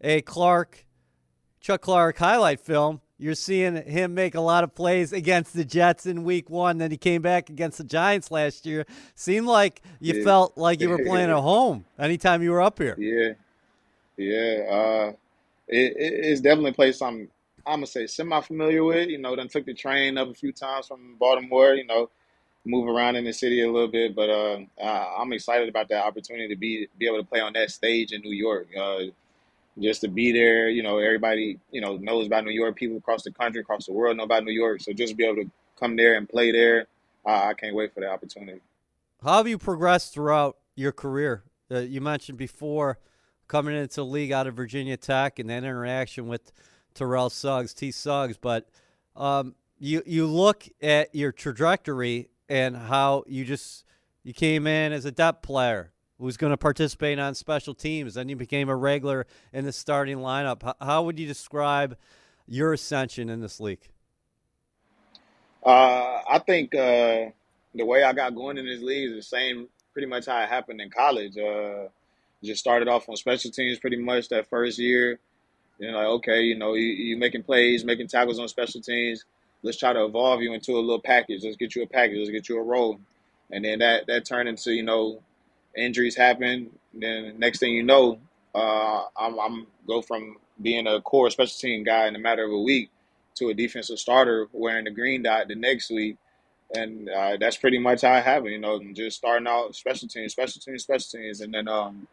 a 0.00 0.22
Clark, 0.22 0.86
Chuck 1.60 1.82
Clark 1.82 2.16
highlight 2.16 2.60
film 2.60 3.02
you're 3.18 3.34
seeing 3.34 3.76
him 3.76 4.14
make 4.14 4.34
a 4.36 4.40
lot 4.40 4.62
of 4.62 4.74
plays 4.74 5.12
against 5.12 5.54
the 5.54 5.64
Jets 5.64 6.06
in 6.06 6.22
week 6.22 6.48
one. 6.48 6.78
Then 6.78 6.90
he 6.90 6.96
came 6.96 7.20
back 7.20 7.50
against 7.50 7.78
the 7.78 7.84
Giants 7.84 8.30
last 8.30 8.64
year. 8.64 8.86
Seemed 9.14 9.46
like 9.46 9.82
you 10.00 10.14
yeah. 10.14 10.24
felt 10.24 10.56
like 10.56 10.80
you 10.80 10.88
were 10.88 10.98
playing 11.04 11.28
at 11.28 11.36
home 11.36 11.84
anytime 11.98 12.42
you 12.42 12.52
were 12.52 12.62
up 12.62 12.78
here. 12.78 12.94
Yeah. 12.96 13.32
Yeah. 14.16 14.62
Uh, 14.70 15.12
it, 15.66 15.94
it's 15.98 16.40
definitely 16.40 16.70
a 16.70 16.74
place 16.74 17.02
I'm 17.02 17.28
I'm 17.66 17.78
gonna 17.80 17.86
say 17.86 18.06
semi 18.06 18.40
familiar 18.40 18.84
with. 18.84 19.08
You 19.08 19.18
know, 19.18 19.36
then 19.36 19.48
took 19.48 19.66
the 19.66 19.74
train 19.74 20.16
up 20.16 20.28
a 20.28 20.34
few 20.34 20.52
times 20.52 20.86
from 20.86 21.16
Baltimore. 21.18 21.74
You 21.74 21.86
know, 21.86 22.10
move 22.64 22.88
around 22.88 23.16
in 23.16 23.24
the 23.24 23.32
city 23.32 23.62
a 23.62 23.70
little 23.70 23.88
bit, 23.88 24.14
but 24.14 24.30
uh, 24.30 24.58
I'm 24.80 25.32
excited 25.32 25.68
about 25.68 25.88
that 25.88 26.04
opportunity 26.04 26.48
to 26.48 26.56
be 26.56 26.88
be 26.98 27.06
able 27.06 27.18
to 27.18 27.28
play 27.28 27.40
on 27.40 27.52
that 27.54 27.70
stage 27.70 28.12
in 28.12 28.22
New 28.22 28.34
York. 28.34 28.68
Uh, 28.78 28.98
just 29.80 30.00
to 30.02 30.08
be 30.08 30.32
there, 30.32 30.68
you 30.68 30.82
know, 30.82 30.98
everybody 30.98 31.58
you 31.70 31.80
know 31.80 31.96
knows 31.96 32.26
about 32.26 32.44
New 32.44 32.50
York. 32.50 32.76
People 32.76 32.96
across 32.96 33.22
the 33.22 33.32
country, 33.32 33.60
across 33.60 33.86
the 33.86 33.92
world 33.92 34.16
know 34.16 34.24
about 34.24 34.44
New 34.44 34.52
York. 34.52 34.80
So 34.80 34.92
just 34.92 35.16
be 35.16 35.24
able 35.24 35.42
to 35.42 35.50
come 35.78 35.96
there 35.96 36.14
and 36.14 36.28
play 36.28 36.50
there, 36.52 36.86
I 37.24 37.54
can't 37.54 37.74
wait 37.74 37.94
for 37.94 38.00
the 38.00 38.08
opportunity. 38.08 38.60
How 39.22 39.38
have 39.38 39.48
you 39.48 39.58
progressed 39.58 40.14
throughout 40.14 40.56
your 40.74 40.92
career? 40.92 41.44
Uh, 41.70 41.80
you 41.80 42.00
mentioned 42.00 42.38
before 42.38 42.98
coming 43.46 43.76
into 43.76 43.96
the 43.96 44.04
league 44.04 44.32
out 44.32 44.46
of 44.46 44.54
Virginia 44.54 44.96
Tech 44.96 45.38
and 45.38 45.50
that 45.50 45.64
interaction 45.64 46.28
with 46.28 46.52
Terrell 46.94 47.30
Suggs, 47.30 47.74
T. 47.74 47.90
Suggs, 47.90 48.36
but 48.36 48.68
um, 49.16 49.54
you 49.78 50.02
you 50.06 50.26
look 50.26 50.68
at 50.80 51.14
your 51.14 51.32
trajectory 51.32 52.28
and 52.48 52.76
how 52.76 53.24
you 53.26 53.44
just 53.44 53.84
you 54.22 54.32
came 54.32 54.66
in 54.66 54.92
as 54.92 55.04
a 55.04 55.10
depth 55.10 55.42
player 55.42 55.92
was 56.18 56.36
going 56.36 56.50
to 56.50 56.56
participate 56.56 57.18
on 57.18 57.34
special 57.34 57.74
teams, 57.74 58.14
then 58.14 58.28
you 58.28 58.36
became 58.36 58.68
a 58.68 58.76
regular 58.76 59.26
in 59.52 59.64
the 59.64 59.72
starting 59.72 60.18
lineup. 60.18 60.74
How, 60.80 61.02
would 61.04 61.18
you 61.18 61.26
describe 61.26 61.96
your 62.46 62.72
ascension 62.72 63.28
in 63.28 63.40
this 63.40 63.60
league? 63.60 63.88
Uh, 65.64 66.20
I 66.28 66.40
think 66.44 66.74
uh, 66.74 67.26
the 67.74 67.84
way 67.84 68.02
I 68.02 68.12
got 68.12 68.34
going 68.34 68.58
in 68.58 68.66
this 68.66 68.82
league 68.82 69.10
is 69.10 69.16
the 69.16 69.22
same, 69.22 69.68
pretty 69.92 70.08
much 70.08 70.26
how 70.26 70.42
it 70.42 70.48
happened 70.48 70.80
in 70.80 70.90
college. 70.90 71.36
Uh, 71.36 71.88
just 72.42 72.60
started 72.60 72.88
off 72.88 73.08
on 73.08 73.16
special 73.16 73.50
teams 73.50 73.78
pretty 73.78 73.96
much 73.96 74.28
that 74.28 74.48
first 74.48 74.78
year. 74.78 75.18
You 75.78 75.90
know, 75.90 75.98
like 75.98 76.06
okay, 76.06 76.42
you 76.42 76.56
know, 76.56 76.74
you 76.74 76.86
you 76.86 77.16
making 77.16 77.44
plays, 77.44 77.84
making 77.84 78.08
tackles 78.08 78.38
on 78.38 78.48
special 78.48 78.80
teams. 78.80 79.24
Let's 79.62 79.78
try 79.78 79.92
to 79.92 80.04
evolve 80.04 80.40
you 80.40 80.52
into 80.52 80.72
a 80.72 80.80
little 80.80 81.00
package. 81.00 81.42
Let's 81.44 81.56
get 81.56 81.74
you 81.74 81.82
a 81.82 81.86
package. 81.86 82.18
Let's 82.18 82.30
get 82.30 82.48
you 82.48 82.58
a 82.58 82.62
role. 82.62 83.00
And 83.50 83.64
then 83.64 83.80
that 83.80 84.06
that 84.06 84.24
turned 84.24 84.48
into 84.48 84.72
you 84.72 84.82
know, 84.82 85.20
injuries 85.76 86.16
happen. 86.16 86.70
Then 86.94 87.38
next 87.38 87.58
thing 87.58 87.72
you 87.72 87.82
know, 87.82 88.18
uh, 88.54 89.04
I'm, 89.16 89.38
I'm 89.38 89.66
go 89.86 90.02
from 90.02 90.36
being 90.60 90.86
a 90.86 91.00
core 91.00 91.30
special 91.30 91.56
team 91.58 91.84
guy 91.84 92.06
in 92.08 92.16
a 92.16 92.18
matter 92.18 92.44
of 92.44 92.52
a 92.52 92.58
week 92.58 92.90
to 93.36 93.48
a 93.48 93.54
defensive 93.54 93.98
starter 93.98 94.48
wearing 94.52 94.84
the 94.84 94.90
green 94.90 95.22
dot 95.22 95.48
the 95.48 95.54
next 95.54 95.90
week. 95.90 96.16
And 96.74 97.08
uh, 97.08 97.36
that's 97.40 97.56
pretty 97.56 97.78
much 97.78 98.02
how 98.02 98.12
I 98.12 98.20
have 98.20 98.44
it 98.44 98.50
you 98.50 98.58
know, 98.58 98.80
just 98.92 99.16
starting 99.16 99.46
out 99.46 99.74
special 99.74 100.08
teams, 100.08 100.32
special 100.32 100.60
teams, 100.60 100.82
special 100.82 101.18
teams. 101.18 101.40
And 101.40 101.54
then 101.54 101.68
um, 101.68 102.06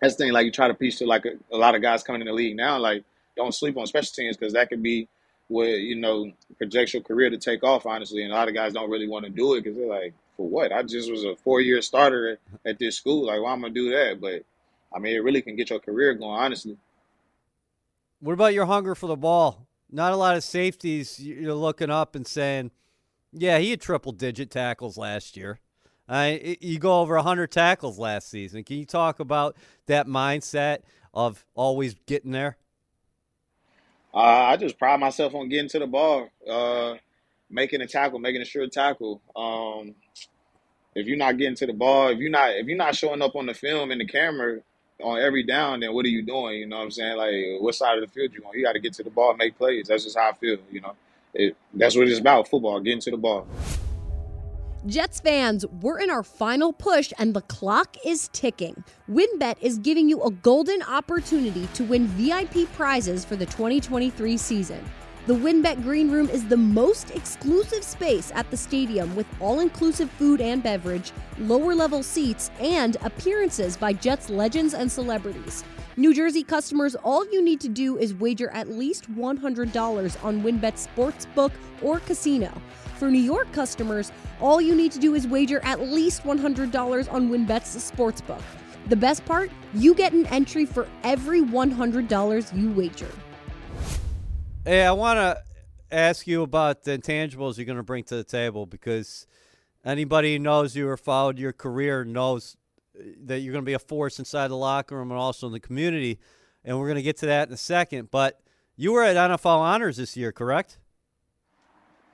that's 0.00 0.16
the 0.16 0.24
thing, 0.24 0.32
like 0.32 0.44
you 0.44 0.50
try 0.50 0.68
to 0.68 0.74
piece 0.74 0.98
to 0.98 1.06
like 1.06 1.24
a, 1.24 1.32
a 1.54 1.56
lot 1.56 1.74
of 1.74 1.82
guys 1.82 2.02
coming 2.02 2.20
in 2.20 2.26
the 2.26 2.32
league 2.32 2.56
now, 2.56 2.78
like 2.78 3.04
don't 3.36 3.54
sleep 3.54 3.76
on 3.76 3.86
special 3.86 4.12
teams 4.14 4.36
because 4.36 4.52
that 4.52 4.68
could 4.68 4.82
be 4.82 5.08
what, 5.48 5.68
you 5.68 5.96
know, 5.96 6.30
projects 6.58 6.94
your 6.94 7.02
career 7.02 7.30
to 7.30 7.38
take 7.38 7.62
off, 7.62 7.86
honestly. 7.86 8.22
And 8.22 8.32
a 8.32 8.34
lot 8.34 8.48
of 8.48 8.54
guys 8.54 8.72
don't 8.72 8.90
really 8.90 9.08
want 9.08 9.24
to 9.24 9.30
do 9.30 9.54
it 9.54 9.62
because 9.62 9.78
they're 9.78 9.88
like, 9.88 10.14
for 10.36 10.48
what? 10.48 10.72
I 10.72 10.82
just 10.82 11.10
was 11.10 11.24
a 11.24 11.36
four 11.36 11.60
year 11.60 11.82
starter 11.82 12.38
at, 12.64 12.78
this 12.78 12.96
school. 12.96 13.26
Like, 13.26 13.40
why 13.40 13.52
am 13.52 13.60
I 13.64 13.68
going 13.68 13.74
to 13.74 13.80
do 13.80 13.90
that? 13.90 14.20
But 14.20 14.44
I 14.94 14.98
mean, 14.98 15.14
it 15.14 15.22
really 15.22 15.42
can 15.42 15.56
get 15.56 15.70
your 15.70 15.80
career 15.80 16.14
going, 16.14 16.30
honestly. 16.30 16.76
What 18.20 18.32
about 18.32 18.54
your 18.54 18.66
hunger 18.66 18.94
for 18.94 19.06
the 19.06 19.16
ball? 19.16 19.66
not 19.94 20.12
a 20.12 20.16
lot 20.16 20.36
of 20.36 20.42
safeties 20.42 21.20
you're 21.20 21.54
looking 21.54 21.88
up 21.88 22.16
and 22.16 22.26
saying, 22.26 22.72
yeah, 23.32 23.58
he 23.58 23.70
had 23.70 23.80
triple 23.80 24.10
digit 24.10 24.50
tackles 24.50 24.98
last 24.98 25.36
year. 25.36 25.60
Uh, 26.08 26.34
you 26.60 26.80
go 26.80 27.00
over 27.00 27.14
100 27.14 27.50
tackles 27.52 27.96
last 27.96 28.28
season. 28.28 28.64
Can 28.64 28.76
you 28.76 28.84
talk 28.84 29.20
about 29.20 29.56
that 29.86 30.08
mindset 30.08 30.80
of 31.14 31.46
always 31.54 31.94
getting 32.06 32.32
there? 32.32 32.58
Uh, 34.12 34.18
I 34.18 34.56
just 34.56 34.78
pride 34.78 34.98
myself 34.98 35.34
on 35.34 35.48
getting 35.48 35.68
to 35.70 35.78
the 35.78 35.86
ball, 35.86 36.28
uh, 36.48 36.94
making 37.48 37.80
a 37.80 37.86
tackle, 37.86 38.18
making 38.18 38.42
a 38.42 38.44
sure 38.44 38.66
tackle. 38.66 39.22
Um, 39.34 39.94
if 40.94 41.06
you're 41.06 41.16
not 41.16 41.36
getting 41.36 41.56
to 41.56 41.66
the 41.66 41.72
ball, 41.72 42.08
if 42.08 42.18
you're 42.18 42.30
not 42.30 42.50
if 42.50 42.66
you're 42.66 42.76
not 42.76 42.94
showing 42.94 43.22
up 43.22 43.36
on 43.36 43.46
the 43.46 43.54
film 43.54 43.90
and 43.90 44.00
the 44.00 44.06
camera, 44.06 44.60
on 45.02 45.18
every 45.20 45.42
down, 45.42 45.80
then 45.80 45.92
what 45.92 46.04
are 46.04 46.10
you 46.10 46.22
doing? 46.22 46.60
You 46.60 46.66
know 46.66 46.76
what 46.76 46.84
I'm 46.84 46.90
saying? 46.90 47.16
Like, 47.16 47.60
what 47.60 47.74
side 47.74 47.98
of 47.98 48.06
the 48.06 48.12
field 48.12 48.32
you 48.32 48.42
on? 48.46 48.56
You 48.56 48.64
got 48.64 48.72
to 48.72 48.80
get 48.80 48.94
to 48.94 49.02
the 49.02 49.10
ball, 49.10 49.34
make 49.34 49.56
plays. 49.56 49.88
That's 49.88 50.04
just 50.04 50.16
how 50.16 50.30
I 50.30 50.32
feel. 50.34 50.58
You 50.70 50.80
know, 50.80 50.94
it, 51.32 51.56
that's 51.72 51.96
what 51.96 52.08
it's 52.08 52.20
about. 52.20 52.48
Football, 52.48 52.80
getting 52.80 53.00
to 53.00 53.10
the 53.10 53.16
ball. 53.16 53.46
Jets 54.86 55.18
fans, 55.18 55.64
we're 55.80 55.98
in 55.98 56.10
our 56.10 56.22
final 56.22 56.70
push 56.70 57.10
and 57.18 57.32
the 57.32 57.40
clock 57.42 57.96
is 58.04 58.28
ticking. 58.34 58.84
WynnBET 59.10 59.56
is 59.62 59.78
giving 59.78 60.10
you 60.10 60.22
a 60.22 60.30
golden 60.30 60.82
opportunity 60.82 61.66
to 61.72 61.84
win 61.84 62.06
VIP 62.08 62.70
prizes 62.74 63.24
for 63.24 63.34
the 63.34 63.46
2023 63.46 64.36
season. 64.36 64.84
The 65.26 65.34
WynnBET 65.34 65.82
Green 65.82 66.10
Room 66.10 66.28
is 66.28 66.46
the 66.46 66.58
most 66.58 67.12
exclusive 67.12 67.82
space 67.82 68.30
at 68.34 68.50
the 68.50 68.58
stadium 68.58 69.16
with 69.16 69.26
all 69.40 69.60
inclusive 69.60 70.10
food 70.10 70.42
and 70.42 70.62
beverage, 70.62 71.12
lower 71.38 71.74
level 71.74 72.02
seats, 72.02 72.50
and 72.60 72.98
appearances 73.00 73.74
by 73.74 73.94
Jets 73.94 74.28
legends 74.28 74.74
and 74.74 74.92
celebrities. 74.92 75.64
New 75.96 76.12
Jersey 76.12 76.42
customers, 76.42 76.94
all 76.96 77.24
you 77.32 77.40
need 77.40 77.58
to 77.60 77.70
do 77.70 77.96
is 77.96 78.12
wager 78.12 78.50
at 78.50 78.68
least 78.68 79.10
$100 79.14 80.22
on 80.22 80.42
WynnBET 80.42 80.86
Sportsbook 80.94 81.52
or 81.80 82.00
Casino. 82.00 82.52
For 82.98 83.10
New 83.10 83.22
York 83.22 83.50
customers, 83.50 84.12
all 84.42 84.60
you 84.60 84.74
need 84.74 84.92
to 84.92 84.98
do 84.98 85.14
is 85.14 85.26
wager 85.26 85.60
at 85.64 85.80
least 85.80 86.24
$100 86.24 87.10
on 87.10 87.30
WynnBET's 87.30 87.90
Sportsbook. 87.90 88.42
The 88.90 88.96
best 88.96 89.24
part? 89.24 89.50
You 89.72 89.94
get 89.94 90.12
an 90.12 90.26
entry 90.26 90.66
for 90.66 90.86
every 91.02 91.40
$100 91.40 92.60
you 92.60 92.70
wager. 92.72 93.08
Hey, 94.66 94.82
I 94.82 94.92
want 94.92 95.18
to 95.18 95.42
ask 95.90 96.26
you 96.26 96.40
about 96.40 96.84
the 96.84 96.96
intangibles 96.96 97.58
you're 97.58 97.66
going 97.66 97.76
to 97.76 97.82
bring 97.82 98.02
to 98.04 98.16
the 98.16 98.24
table 98.24 98.64
because 98.64 99.26
anybody 99.84 100.32
who 100.32 100.38
knows 100.38 100.74
you 100.74 100.88
or 100.88 100.96
followed 100.96 101.38
your 101.38 101.52
career 101.52 102.02
knows 102.02 102.56
uh, 102.98 103.02
that 103.26 103.40
you're 103.40 103.52
going 103.52 103.62
to 103.62 103.66
be 103.66 103.74
a 103.74 103.78
force 103.78 104.18
inside 104.18 104.48
the 104.48 104.56
locker 104.56 104.96
room 104.96 105.10
and 105.10 105.20
also 105.20 105.46
in 105.48 105.52
the 105.52 105.60
community. 105.60 106.18
And 106.64 106.78
we're 106.78 106.86
going 106.86 106.96
to 106.96 107.02
get 107.02 107.18
to 107.18 107.26
that 107.26 107.48
in 107.48 107.52
a 107.52 107.58
second. 107.58 108.10
But 108.10 108.40
you 108.74 108.92
were 108.92 109.02
at 109.02 109.16
NFL 109.16 109.58
Honors 109.58 109.98
this 109.98 110.16
year, 110.16 110.32
correct? 110.32 110.78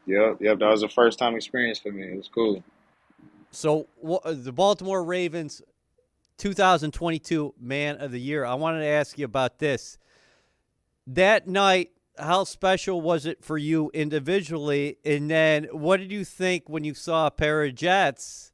Yep, 0.06 0.38
yep. 0.40 0.58
That 0.58 0.70
was 0.70 0.82
a 0.82 0.88
first 0.88 1.20
time 1.20 1.36
experience 1.36 1.78
for 1.78 1.92
me. 1.92 2.02
It 2.02 2.16
was 2.16 2.26
cool. 2.26 2.64
So, 3.52 3.86
the 4.02 4.52
Baltimore 4.52 5.04
Ravens 5.04 5.62
2022 6.38 7.54
Man 7.60 8.00
of 8.00 8.10
the 8.10 8.20
Year. 8.20 8.44
I 8.44 8.54
wanted 8.54 8.80
to 8.80 8.86
ask 8.86 9.16
you 9.20 9.24
about 9.24 9.60
this. 9.60 9.98
That 11.06 11.46
night, 11.46 11.92
how 12.20 12.44
special 12.44 13.00
was 13.00 13.26
it 13.26 13.42
for 13.44 13.58
you 13.58 13.90
individually? 13.94 14.98
And 15.04 15.30
then 15.30 15.64
what 15.72 15.98
did 15.98 16.12
you 16.12 16.24
think 16.24 16.68
when 16.68 16.84
you 16.84 16.94
saw 16.94 17.26
a 17.26 17.30
pair 17.30 17.64
of 17.64 17.74
Jets 17.74 18.52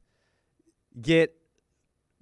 get 0.99 1.35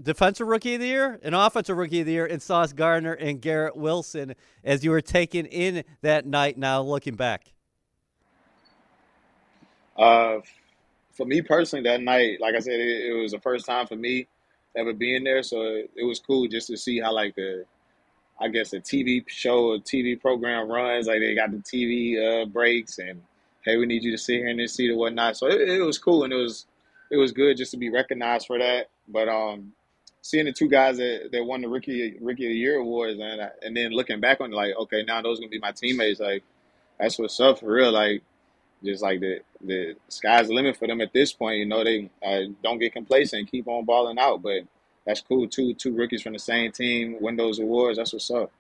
defensive 0.02 0.48
rookie 0.48 0.76
of 0.76 0.82
the 0.82 0.88
year, 0.88 1.20
an 1.24 1.34
offensive 1.34 1.78
rookie 1.78 2.02
of 2.02 2.06
the 2.06 2.12
year, 2.12 2.26
and 2.26 2.42
Sauce 2.42 2.74
Gardner 2.74 3.14
and 3.14 3.42
Garrett 3.42 3.76
Wilson 3.76 4.36
as 4.64 4.84
you 4.84 4.92
were 4.92 5.02
taken 5.02 5.46
in 5.46 5.84
that 6.02 6.26
night 6.26 6.58
now 6.58 6.82
looking 6.82 7.16
back? 7.16 7.54
Uh, 9.96 10.40
for 11.14 11.26
me 11.26 11.42
personally, 11.42 11.84
that 11.90 12.02
night, 12.02 12.42
like 12.42 12.56
I 12.56 12.60
said, 12.60 12.80
it, 12.80 13.12
it 13.12 13.14
was 13.14 13.32
the 13.32 13.40
first 13.40 13.66
time 13.66 13.88
for 13.88 13.96
me 13.96 14.28
ever 14.76 14.94
being 14.94 15.24
there, 15.24 15.42
so 15.42 15.62
it, 15.62 15.92
it 15.96 16.04
was 16.04 16.20
cool 16.20 16.48
just 16.48 16.68
to 16.68 16.78
see 16.78 17.00
how 17.00 17.14
like 17.14 17.36
the 17.36 17.66
I 18.40 18.50
guess 18.50 18.74
a 18.74 18.80
TV 18.80 19.24
show 19.28 19.74
a 19.74 19.80
TV 19.80 20.20
program 20.20 20.70
runs. 20.70 21.08
Like 21.08 21.20
they 21.20 21.36
got 21.36 21.52
the 21.52 21.58
TV 21.58 22.44
uh, 22.44 22.46
breaks 22.46 22.98
and 23.00 23.22
hey, 23.64 23.78
we 23.78 23.86
need 23.86 24.04
you 24.04 24.12
to 24.12 24.18
sit 24.18 24.38
here 24.38 24.48
in 24.48 24.58
this 24.58 24.74
seat 24.74 24.92
or 24.92 24.98
whatnot. 24.98 25.38
So 25.38 25.48
it, 25.48 25.62
it, 25.62 25.82
was 25.82 25.98
cool 25.98 26.24
and 26.24 26.34
it 26.34 26.38
was 26.38 26.66
it 27.10 27.18
was 27.18 27.32
good 27.32 27.58
just 27.58 27.72
to 27.72 27.78
be 27.78 27.90
recognized 27.90 28.48
for 28.48 28.60
that. 28.60 28.90
But 29.08 29.30
um, 29.30 29.74
seeing 30.22 30.46
the 30.46 30.52
two 30.52 30.70
guys 30.70 30.98
that, 30.98 31.30
that 31.32 31.44
won 31.44 31.62
the 31.62 31.70
rookie 31.70 32.18
rookie 32.22 32.46
of 32.46 32.52
the 32.52 32.58
year 32.58 32.78
awards 32.78 33.20
and 33.20 33.52
and 33.62 33.76
then 33.76 33.92
looking 33.92 34.20
back 34.20 34.42
on 34.42 34.52
it, 34.52 34.56
like 34.56 34.76
okay, 34.76 35.04
now 35.04 35.22
those 35.22 35.40
gonna 35.40 35.50
be 35.50 35.60
my 35.60 35.72
teammates. 35.72 36.20
Like 36.20 36.44
that's 37.00 37.18
what's 37.18 37.40
up 37.40 37.60
for 37.60 37.72
real. 37.72 37.92
Like 37.92 38.22
just 38.84 39.02
like 39.02 39.22
the 39.22 39.40
the 39.62 39.96
sky's 40.10 40.48
the 40.48 40.54
limit 40.54 40.78
for 40.78 40.88
them 40.88 41.02
at 41.02 41.14
this 41.14 41.32
point. 41.32 41.60
You 41.60 41.66
know 41.66 41.84
they 41.84 42.10
uh, 42.26 42.52
don't 42.64 42.80
get 42.80 42.94
complacent, 42.94 43.50
keep 43.50 43.68
on 43.68 43.86
balling 43.86 44.20
out, 44.20 44.42
but 44.42 44.64
that's 45.06 45.22
cool. 45.22 45.48
Two 45.48 45.74
two 45.74 45.94
rookies 45.94 46.22
from 46.22 46.34
the 46.34 46.40
same 46.40 46.72
team 46.72 47.18
win 47.22 47.36
those 47.36 47.60
awards. 47.60 47.98
That's 47.98 48.14
what's 48.14 48.30
up. 48.32 48.52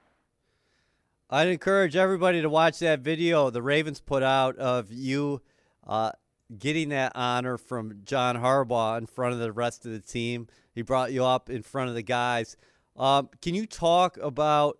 I'd 1.29 1.47
encourage 1.47 1.95
everybody 1.95 2.41
to 2.41 2.49
watch 2.49 2.79
that 2.79 2.99
video 2.99 3.49
the 3.49 3.61
Ravens 3.61 3.99
put 3.99 4.21
out 4.21 4.57
of 4.57 4.91
you 4.91 5.41
uh, 5.87 6.11
getting 6.57 6.89
that 6.89 7.13
honor 7.15 7.57
from 7.57 8.01
John 8.03 8.37
Harbaugh 8.37 8.97
in 8.97 9.07
front 9.07 9.33
of 9.33 9.39
the 9.39 9.51
rest 9.51 9.85
of 9.85 9.91
the 9.91 9.99
team. 9.99 10.47
He 10.73 10.81
brought 10.81 11.11
you 11.11 11.25
up 11.25 11.49
in 11.49 11.63
front 11.63 11.89
of 11.89 11.95
the 11.95 12.03
guys. 12.03 12.57
Um, 12.95 13.29
can 13.41 13.55
you 13.55 13.65
talk 13.65 14.17
about 14.17 14.77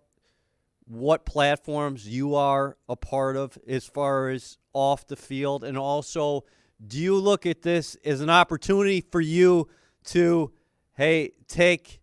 what 0.86 1.26
platforms 1.26 2.08
you 2.08 2.36
are 2.36 2.76
a 2.88 2.94
part 2.96 3.36
of 3.36 3.58
as 3.66 3.84
far 3.84 4.30
as 4.30 4.58
off 4.72 5.06
the 5.06 5.16
field? 5.16 5.64
And 5.64 5.76
also, 5.76 6.44
do 6.86 6.98
you 6.98 7.16
look 7.16 7.44
at 7.44 7.62
this 7.62 7.96
as 8.04 8.20
an 8.20 8.30
opportunity 8.30 9.00
for 9.00 9.20
you 9.20 9.68
to 10.04 10.52
hey, 10.96 11.32
take 11.48 12.00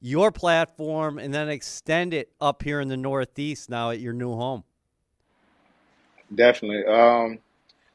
your 0.00 0.32
platform 0.32 1.18
and 1.18 1.32
then 1.32 1.48
extend 1.48 2.12
it 2.12 2.32
up 2.40 2.62
here 2.62 2.80
in 2.80 2.88
the 2.88 2.96
Northeast 2.96 3.70
now 3.70 3.90
at 3.90 4.00
your 4.00 4.12
new 4.12 4.34
home? 4.34 4.64
Definitely. 6.34 6.84
Um, 6.86 7.38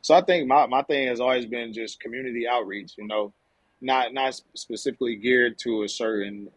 so 0.02 0.16
I 0.16 0.22
think 0.22 0.48
my, 0.48 0.66
my 0.68 0.84
thing 0.84 1.08
has 1.08 1.20
always 1.20 1.46
been 1.46 1.74
just 1.74 2.00
community 2.00 2.48
outreach. 2.48 2.94
You 2.98 3.08
know, 3.08 3.34
not 3.82 4.14
not 4.14 4.40
specifically 4.54 5.16
geared 5.16 5.58
to 5.60 5.84
a 5.84 5.90
certain, 5.90 6.50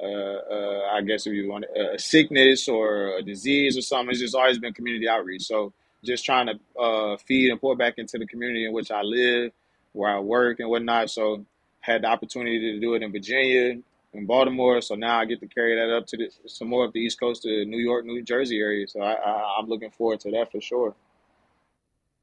uh, 0.00 0.06
uh, 0.06 0.88
I 0.92 1.02
guess 1.02 1.26
if 1.26 1.32
you 1.32 1.48
want 1.48 1.64
a 1.64 1.98
sickness 1.98 2.68
or 2.68 3.16
a 3.16 3.22
disease 3.22 3.76
or 3.76 3.82
something. 3.82 4.10
It's 4.10 4.20
just 4.20 4.34
always 4.34 4.58
been 4.58 4.72
community 4.72 5.08
outreach. 5.08 5.42
So 5.42 5.72
just 6.04 6.24
trying 6.24 6.46
to 6.46 6.80
uh, 6.80 7.16
feed 7.16 7.50
and 7.50 7.60
pour 7.60 7.76
back 7.76 7.94
into 7.98 8.18
the 8.18 8.26
community 8.26 8.66
in 8.66 8.72
which 8.72 8.90
I 8.90 9.02
live, 9.02 9.52
where 9.92 10.10
I 10.10 10.20
work 10.20 10.60
and 10.60 10.68
whatnot. 10.68 11.10
So 11.10 11.44
had 11.82 12.02
the 12.02 12.06
opportunity 12.06 12.72
to 12.72 12.80
do 12.80 12.94
it 12.94 13.02
in 13.02 13.12
Virginia, 13.12 13.82
in 14.14 14.26
Baltimore. 14.26 14.80
So 14.80 14.94
now 14.94 15.18
I 15.18 15.24
get 15.24 15.40
to 15.40 15.46
carry 15.46 15.74
that 15.76 15.94
up 15.94 16.06
to 16.08 16.16
the, 16.16 16.30
some 16.46 16.68
more 16.68 16.84
of 16.84 16.92
the 16.92 17.00
East 17.00 17.20
Coast 17.20 17.42
to 17.42 17.64
New 17.64 17.78
York, 17.78 18.06
New 18.06 18.22
Jersey 18.22 18.58
area. 18.58 18.86
So 18.88 19.00
I, 19.00 19.12
I, 19.14 19.58
I'm 19.58 19.68
looking 19.68 19.90
forward 19.90 20.20
to 20.20 20.30
that 20.30 20.50
for 20.50 20.60
sure. 20.60 20.94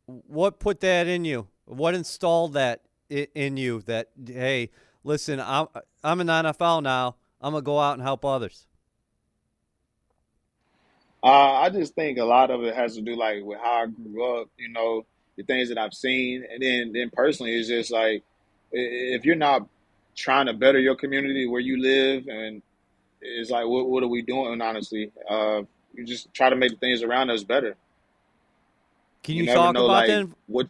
What 0.06 0.60
put 0.60 0.80
that 0.80 1.08
in 1.08 1.26
you? 1.26 1.48
What 1.66 1.94
installed 1.94 2.54
that 2.54 2.82
in 3.10 3.58
you? 3.58 3.82
That 3.82 4.10
hey, 4.26 4.72
listen, 5.04 5.40
I'm 5.40 5.68
I'm 6.04 6.22
an 6.22 6.28
NFL 6.28 6.82
now. 6.82 7.16
I'm 7.42 7.54
gonna 7.54 7.62
go 7.62 7.80
out 7.80 7.94
and 7.94 8.02
help 8.02 8.26
others. 8.26 8.66
Uh, 11.22 11.54
I 11.54 11.70
just 11.70 11.94
think 11.94 12.18
a 12.18 12.24
lot 12.24 12.50
of 12.50 12.64
it 12.64 12.76
has 12.76 12.96
to 12.96 13.02
do 13.02 13.16
like 13.16 13.44
with 13.44 13.60
how 13.60 13.84
I 13.84 13.86
grew 13.86 14.42
up. 14.42 14.48
You 14.58 14.70
know, 14.70 15.06
the 15.36 15.44
things 15.44 15.70
that 15.70 15.78
I've 15.78 15.94
seen, 15.94 16.44
and 16.52 16.64
then 16.64 16.92
then 16.92 17.12
personally, 17.14 17.56
it's 17.56 17.68
just 17.68 17.92
like 17.92 18.24
if 18.72 19.26
you're 19.26 19.36
not 19.36 19.68
trying 20.16 20.48
to 20.48 20.54
better 20.54 20.80
your 20.80 20.96
community 20.96 21.48
where 21.48 21.62
you 21.62 21.82
live, 21.82 22.28
and 22.28 22.62
it's 23.22 23.50
like, 23.50 23.66
what, 23.66 23.90
what 23.90 24.04
are 24.04 24.08
we 24.08 24.22
doing? 24.22 24.62
Honestly, 24.62 25.12
uh, 25.30 25.62
you 25.94 26.06
just 26.06 26.34
try 26.34 26.50
to 26.50 26.56
make 26.56 26.72
the 26.72 26.78
things 26.78 27.04
around 27.04 27.30
us 27.30 27.44
better. 27.44 27.76
Can 29.24 29.36
you, 29.36 29.44
you 29.44 29.54
talk 29.54 29.74
know, 29.74 29.86
about 29.86 30.08
like, 30.08 30.30
What? 30.48 30.68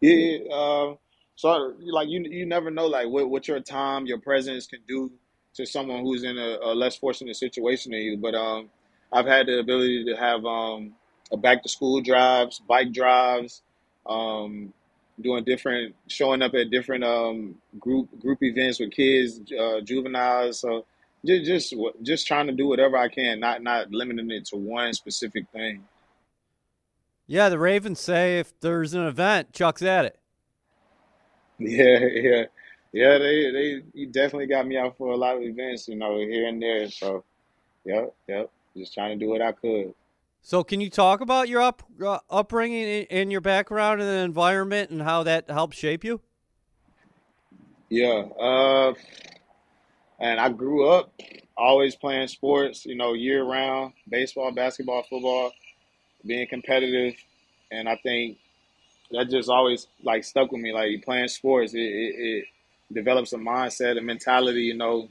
Yeah. 0.00 0.38
Uh, 0.52 0.94
so, 1.36 1.74
like, 1.80 2.08
you 2.08 2.20
you 2.28 2.46
never 2.46 2.70
know, 2.70 2.86
like, 2.86 3.08
what 3.08 3.28
what 3.28 3.48
your 3.48 3.60
time, 3.60 4.06
your 4.06 4.18
presence 4.18 4.66
can 4.66 4.80
do 4.86 5.10
to 5.54 5.66
someone 5.66 6.02
who's 6.02 6.24
in 6.24 6.38
a, 6.38 6.58
a 6.62 6.74
less 6.74 6.96
fortunate 6.96 7.36
situation 7.36 7.92
than 7.92 8.00
you. 8.00 8.16
But 8.16 8.34
um, 8.34 8.70
I've 9.12 9.26
had 9.26 9.46
the 9.46 9.58
ability 9.58 10.04
to 10.06 10.16
have 10.16 10.44
um, 10.44 10.94
a 11.30 11.36
back 11.36 11.62
to 11.62 11.68
school 11.68 12.00
drives, 12.00 12.60
bike 12.60 12.92
drives, 12.92 13.62
um, 14.06 14.72
doing 15.20 15.44
different, 15.44 15.94
showing 16.08 16.42
up 16.42 16.54
at 16.54 16.70
different 16.70 17.04
um, 17.04 17.54
group 17.78 18.08
group 18.20 18.42
events 18.42 18.80
with 18.80 18.92
kids, 18.92 19.40
uh, 19.52 19.80
juveniles. 19.80 20.60
So 20.60 20.84
just 21.24 21.44
just 21.44 21.74
just 22.02 22.26
trying 22.26 22.46
to 22.46 22.52
do 22.52 22.66
whatever 22.66 22.96
I 22.96 23.08
can, 23.08 23.40
not 23.40 23.62
not 23.62 23.90
limiting 23.90 24.30
it 24.30 24.46
to 24.46 24.56
one 24.56 24.92
specific 24.92 25.46
thing. 25.52 25.84
Yeah, 27.26 27.48
the 27.48 27.58
Ravens 27.58 28.00
say 28.00 28.38
if 28.38 28.58
there's 28.60 28.94
an 28.94 29.06
event, 29.06 29.52
Chuck's 29.52 29.82
at 29.82 30.04
it. 30.06 30.18
Yeah, 31.58 31.98
yeah, 32.00 32.44
yeah. 32.92 33.18
They 33.18 33.82
they 33.94 34.04
definitely 34.06 34.46
got 34.46 34.66
me 34.66 34.76
out 34.76 34.96
for 34.96 35.12
a 35.12 35.16
lot 35.16 35.36
of 35.36 35.42
events, 35.42 35.86
you 35.86 35.94
know, 35.94 36.18
here 36.18 36.48
and 36.48 36.60
there. 36.60 36.90
So, 36.90 37.22
yep, 37.84 38.12
yep. 38.26 38.50
Just 38.76 38.94
trying 38.94 39.16
to 39.16 39.24
do 39.24 39.30
what 39.30 39.42
I 39.42 39.52
could. 39.52 39.94
So, 40.44 40.64
can 40.64 40.80
you 40.80 40.90
talk 40.90 41.20
about 41.20 41.48
your 41.48 41.62
up, 41.62 41.84
uh, 42.04 42.18
upbringing 42.28 43.06
and 43.10 43.30
your 43.30 43.40
background 43.40 44.00
and 44.00 44.10
the 44.10 44.24
environment 44.24 44.90
and 44.90 45.00
how 45.00 45.22
that 45.22 45.48
helped 45.48 45.76
shape 45.76 46.02
you? 46.02 46.20
Yeah, 47.88 48.24
uh, 48.40 48.92
and 50.18 50.40
I 50.40 50.48
grew 50.48 50.88
up 50.90 51.12
always 51.56 51.94
playing 51.94 52.26
sports, 52.26 52.84
you 52.84 52.96
know, 52.96 53.12
year 53.12 53.44
round, 53.44 53.92
baseball, 54.08 54.50
basketball, 54.50 55.04
football, 55.04 55.52
being 56.26 56.48
competitive, 56.48 57.14
and 57.70 57.88
I 57.88 57.94
think 58.02 58.38
that 59.12 59.30
just 59.30 59.48
always 59.48 59.86
like 60.02 60.24
stuck 60.24 60.50
with 60.50 60.60
me. 60.60 60.72
Like 60.72 61.04
playing 61.04 61.28
sports, 61.28 61.72
it, 61.72 61.78
it, 61.78 62.14
it 62.18 62.44
develops 62.92 63.32
a 63.32 63.38
mindset, 63.38 63.96
a 63.96 64.00
mentality, 64.00 64.62
you 64.62 64.74
know, 64.74 65.08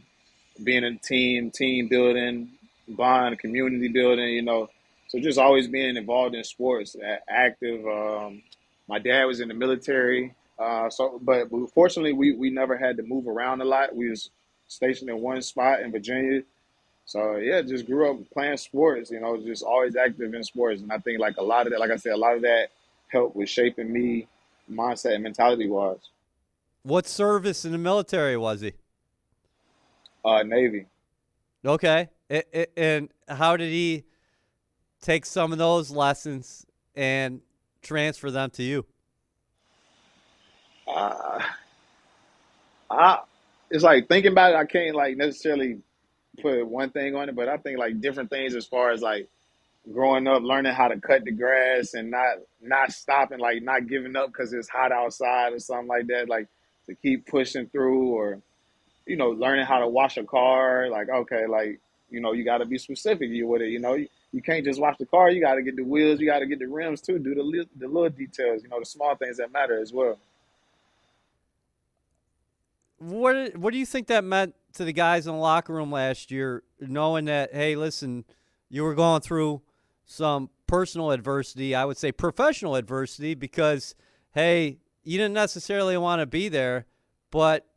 being 0.62 0.84
a 0.84 0.98
team, 0.98 1.52
team 1.52 1.88
building, 1.88 2.50
bond, 2.89 3.39
community 3.39 3.88
building, 3.88 4.28
you 4.28 4.41
know 4.41 4.70
so 5.12 5.19
just 5.19 5.38
always 5.38 5.67
being 5.67 5.97
involved 5.97 6.36
in 6.36 6.43
sports, 6.45 6.95
active. 7.28 7.86
Um, 7.86 8.43
my 8.88 8.97
dad 8.97 9.26
was 9.26 9.41
in 9.41 9.50
the 9.50 9.54
military, 9.54 10.34
uh, 10.58 10.89
so 10.89 11.19
but 11.21 11.50
fortunately 11.74 12.13
we, 12.13 12.32
we 12.32 12.50
never 12.50 12.78
had 12.78 12.95
to 12.95 13.04
move 13.04 13.28
around 13.28 13.60
a 13.60 13.65
lot. 13.65 13.93
We 13.93 14.10
was 14.10 14.30
stationed 14.69 15.10
in 15.10 15.19
one 15.19 15.41
spot 15.41 15.82
in 15.82 15.91
Virginia. 15.91 16.43
So 17.04 17.36
yeah, 17.36 17.62
just 17.62 17.88
grew 17.88 18.10
up 18.10 18.32
playing 18.32 18.56
sports. 18.56 19.12
You 19.12 19.19
know, 19.19 19.36
just 19.36 19.63
always 19.63 19.97
active 19.97 20.34
in 20.34 20.43
sports, 20.45 20.82
and 20.82 20.89
I 20.93 20.97
think 21.00 21.19
like 21.19 21.36
a 21.36 21.43
lot 21.43 21.67
of 21.67 21.74
that, 21.74 21.82
like 21.82 21.91
I 21.91 21.97
said, 21.97 22.13
a 22.13 22.17
lot 22.17 22.38
of 22.38 22.43
that 22.43 22.69
helped 23.10 23.36
with 23.36 23.50
shaping 23.50 23.91
me 23.91 24.30
mindset 24.71 25.15
and 25.15 25.24
mentality 25.24 25.67
wise. 25.67 25.97
What 26.84 27.06
service 27.06 27.65
in 27.65 27.74
the 27.74 27.78
military 27.78 28.38
was 28.38 28.62
he? 28.62 28.71
Uh, 30.24 30.43
Navy. 30.43 30.86
Okay, 31.65 32.08
it, 32.30 32.71
and 32.78 33.10
how 33.28 33.58
did 33.58 33.74
he? 33.74 34.06
Take 35.02 35.26
some 35.26 35.52
of 35.52 35.58
those 35.58 35.92
lessons 35.92 36.66
and 36.96 37.42
transfer 37.82 38.32
them 38.32 38.50
to 38.52 38.64
you? 38.64 38.86
Uh, 40.88 41.40
I 42.90 43.20
it's 43.70 43.84
like 43.84 44.08
thinking 44.08 44.34
about 44.34 44.54
it. 44.54 44.58
I 44.58 44.66
can't 44.66 44.96
like 44.96 45.18
necessarily 45.18 45.80
put 46.42 46.68
one 46.68 46.90
thing 46.90 47.16
on 47.16 47.30
it, 47.30 47.36
but 47.36 47.48
I 47.48 47.58
think 47.58 47.80
like 47.80 48.02
different 48.02 48.30
things 48.30 48.56
as 48.56 48.66
far 48.66 48.92
as 48.92 49.02
like 49.02 49.30
growing 49.92 50.28
up, 50.28 50.44
learning 50.44 50.74
how 50.74 50.88
to 50.88 51.00
cut 51.00 51.24
the 51.24 51.32
grass 51.32 51.94
and 51.94 52.12
not 52.12 52.38
not 52.62 52.92
stopping, 52.92 53.40
like 53.40 53.64
not 53.64 53.88
giving 53.88 54.16
up 54.16 54.28
because 54.28 54.54
it's 54.54 54.70
hot 54.70 54.92
outside 54.92 55.54
or 55.54 55.60
something 55.60 55.88
like 55.88 56.08
that. 56.08 56.30
Like 56.30 56.48
to 56.88 56.96
keep 56.96 57.26
pushing 57.28 57.68
through, 57.68 58.10
or 58.10 58.42
you 59.06 59.16
know, 59.16 59.30
learning 59.30 59.66
how 59.66 59.80
to 59.80 59.88
wash 59.88 60.18
a 60.18 60.24
car. 60.24 60.90
Like 60.90 61.10
okay, 61.10 61.48
like 61.48 61.80
you 62.10 62.20
know, 62.20 62.34
you 62.34 62.44
got 62.44 62.58
to 62.58 62.66
be 62.66 62.78
specific 62.78 63.30
you 63.30 63.48
with 63.48 63.62
it. 63.62 63.70
You 63.70 63.80
know, 63.80 63.94
you, 63.94 64.08
you 64.32 64.41
can't 64.41 64.63
just 64.63 64.80
wash 64.80 64.98
the 64.98 65.06
car. 65.06 65.30
You 65.30 65.41
got 65.41 65.56
to 65.56 65.62
get 65.62 65.76
the 65.76 65.84
wheels. 65.84 66.20
You 66.20 66.28
got 66.28 66.39
to 66.39 66.46
get 66.46 66.60
the 66.60 66.67
rims 66.67 67.02
too. 67.02 67.20
Do 67.20 67.36
the 67.36 67.65
the 67.78 67.88
little 67.88 68.10
details. 68.10 68.63
You 68.63 68.70
know, 68.70 68.80
the 68.80 68.86
small 68.86 69.15
things 69.15 69.38
that 69.38 69.52
matter 69.52 69.80
as 69.80 69.91
well. 69.91 70.17
What 72.98 73.58
What 73.58 73.74
do 73.74 73.80
you 73.80 73.86
think 73.86 74.08
that 74.08 74.24
meant 74.24 74.56
to 74.74 74.86
the 74.86 74.94
guys 74.94 75.28
in 75.28 75.34
the 75.34 75.39
locker 75.39 75.74
room 75.74 75.91
last 75.91 76.32
year, 76.32 76.63
knowing 76.80 77.26
that 77.26 77.54
hey, 77.54 77.76
listen, 77.76 78.26
you 78.70 78.84
were 78.84 78.96
going 78.96 79.22
through 79.22 79.62
some 80.06 80.50
personal 80.67 81.12
adversity. 81.12 81.76
I 81.76 81.84
would 81.84 81.98
say 81.98 82.12
professional 82.12 82.76
adversity 82.76 83.36
because 83.36 83.96
hey, 84.34 84.78
you 85.04 85.17
didn't 85.17 85.34
necessarily 85.34 85.98
want 85.98 86.22
to 86.22 86.26
be 86.26 86.48
there, 86.48 86.86
but 87.32 87.67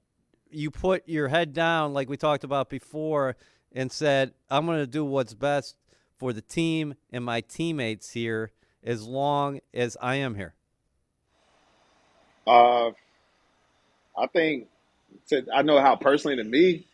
you 0.50 0.70
put 0.70 1.08
your 1.08 1.28
head 1.28 1.52
down 1.52 1.92
like 1.92 2.08
we 2.08 2.16
talked 2.16 2.44
about 2.44 2.70
before 2.70 3.36
and 3.72 3.90
said, 3.90 4.32
I'm 4.48 4.66
going 4.66 4.78
to 4.78 4.86
do 4.86 5.04
what's 5.04 5.34
best 5.34 5.76
for 6.18 6.32
the 6.32 6.42
team 6.42 6.94
and 7.12 7.24
my 7.24 7.40
teammates 7.40 8.10
here 8.10 8.52
as 8.82 9.06
long 9.06 9.60
as 9.72 9.96
I 10.00 10.16
am 10.16 10.34
here? 10.34 10.54
Uh, 12.46 12.90
I 14.16 14.26
think 14.32 14.68
to, 15.28 15.44
I 15.52 15.62
know 15.62 15.80
how 15.80 15.96
personally 15.96 16.36
to 16.36 16.44
me, 16.44 16.86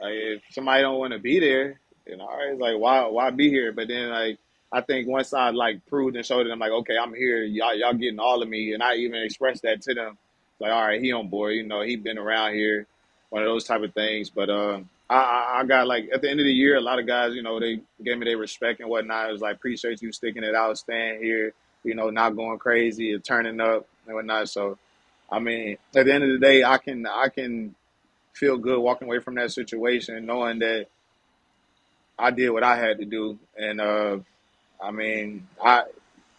like 0.00 0.12
if 0.14 0.42
somebody 0.50 0.82
don't 0.82 0.98
want 0.98 1.12
to 1.12 1.18
be 1.18 1.40
there, 1.40 1.80
you 2.06 2.16
know, 2.16 2.28
it's 2.40 2.60
like 2.60 2.78
why 2.78 3.06
why 3.06 3.30
be 3.30 3.48
here? 3.48 3.72
But 3.72 3.88
then 3.88 4.10
like 4.10 4.38
I 4.72 4.80
think 4.80 5.08
once 5.08 5.32
I 5.32 5.50
like 5.50 5.86
proved 5.86 6.16
and 6.16 6.26
showed 6.26 6.46
them 6.46 6.58
like 6.58 6.72
okay 6.72 6.96
I'm 7.00 7.14
here, 7.14 7.42
y'all 7.44 7.74
y'all 7.74 7.94
getting 7.94 8.18
all 8.18 8.42
of 8.42 8.48
me, 8.48 8.72
and 8.74 8.82
I 8.82 8.96
even 8.96 9.22
expressed 9.22 9.62
that 9.62 9.82
to 9.82 9.94
them, 9.94 10.18
like 10.60 10.72
all 10.72 10.82
right 10.86 11.00
he 11.00 11.12
on 11.12 11.28
board, 11.28 11.54
you 11.54 11.64
know 11.64 11.82
he 11.82 11.96
been 11.96 12.18
around 12.18 12.54
here, 12.54 12.86
one 13.30 13.42
of 13.42 13.48
those 13.48 13.64
type 13.64 13.82
of 13.82 13.94
things. 13.94 14.30
But 14.30 14.50
uh, 14.50 14.80
I, 15.10 15.60
I 15.60 15.64
got 15.64 15.86
like 15.86 16.08
at 16.12 16.22
the 16.22 16.30
end 16.30 16.40
of 16.40 16.44
the 16.44 16.52
year, 16.52 16.76
a 16.76 16.80
lot 16.80 16.98
of 16.98 17.06
guys, 17.06 17.34
you 17.34 17.42
know, 17.42 17.60
they 17.60 17.80
gave 18.04 18.18
me 18.18 18.26
their 18.26 18.38
respect 18.38 18.80
and 18.80 18.88
whatnot. 18.90 19.28
It 19.28 19.32
was 19.32 19.40
like 19.40 19.56
appreciate 19.56 20.02
you 20.02 20.12
sticking 20.12 20.44
it 20.44 20.54
out, 20.54 20.78
staying 20.78 21.22
here, 21.22 21.54
you 21.84 21.94
know, 21.94 22.10
not 22.10 22.36
going 22.36 22.58
crazy 22.58 23.14
or 23.14 23.18
turning 23.18 23.60
up 23.60 23.86
and 24.06 24.14
whatnot. 24.14 24.48
So, 24.50 24.78
I 25.30 25.38
mean, 25.38 25.78
at 25.96 26.06
the 26.06 26.12
end 26.14 26.24
of 26.24 26.30
the 26.30 26.38
day, 26.46 26.64
I 26.64 26.78
can 26.78 27.06
I 27.06 27.28
can 27.28 27.74
feel 28.34 28.58
good 28.58 28.80
walking 28.80 29.08
away 29.08 29.20
from 29.20 29.36
that 29.36 29.52
situation, 29.52 30.26
knowing 30.26 30.58
that 30.60 30.86
I 32.18 32.30
did 32.30 32.50
what 32.50 32.64
I 32.64 32.76
had 32.76 32.98
to 32.98 33.04
do. 33.06 33.38
And 33.58 33.80
uh, 33.80 34.18
I 34.82 34.90
mean, 34.90 35.48
I 35.62 35.84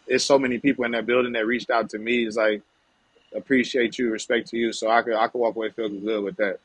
it's 0.07 0.25
so 0.25 0.39
many 0.39 0.59
people 0.59 0.85
in 0.85 0.91
that 0.91 1.05
building 1.05 1.33
that 1.33 1.45
reached 1.47 1.69
out 1.71 1.89
to 1.91 1.99
me. 1.99 2.25
It's 2.25 2.37
like 2.37 2.61
appreciate 3.35 3.99
you, 3.99 4.11
respect 4.11 4.49
to 4.49 4.57
you. 4.57 4.73
So 4.73 4.89
I 4.89 5.01
could 5.03 5.15
I 5.15 5.27
could 5.27 5.39
walk 5.39 5.55
away 5.55 5.69
feeling 5.71 6.01
good 6.05 6.23
with 6.23 6.37
that. 6.37 6.59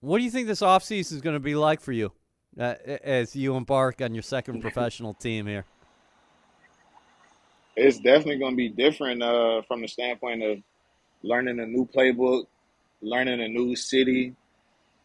What 0.00 0.18
do 0.18 0.24
you 0.24 0.30
think 0.30 0.46
this 0.46 0.62
offseason 0.62 1.12
is 1.12 1.20
going 1.20 1.34
to 1.34 1.40
be 1.40 1.54
like 1.54 1.80
for 1.80 1.92
you 1.92 2.12
uh, 2.58 2.74
as 3.04 3.36
you 3.36 3.54
embark 3.54 4.00
on 4.00 4.14
your 4.14 4.22
second 4.22 4.60
professional 4.62 5.12
team 5.12 5.46
here? 5.46 5.66
It's 7.76 7.98
definitely 7.98 8.38
going 8.38 8.52
to 8.52 8.56
be 8.56 8.70
different 8.70 9.22
uh, 9.22 9.62
from 9.62 9.82
the 9.82 9.88
standpoint 9.88 10.42
of 10.42 10.58
learning 11.22 11.60
a 11.60 11.66
new 11.66 11.86
playbook, 11.86 12.46
learning 13.02 13.40
a 13.40 13.48
new 13.48 13.76
city, 13.76 14.34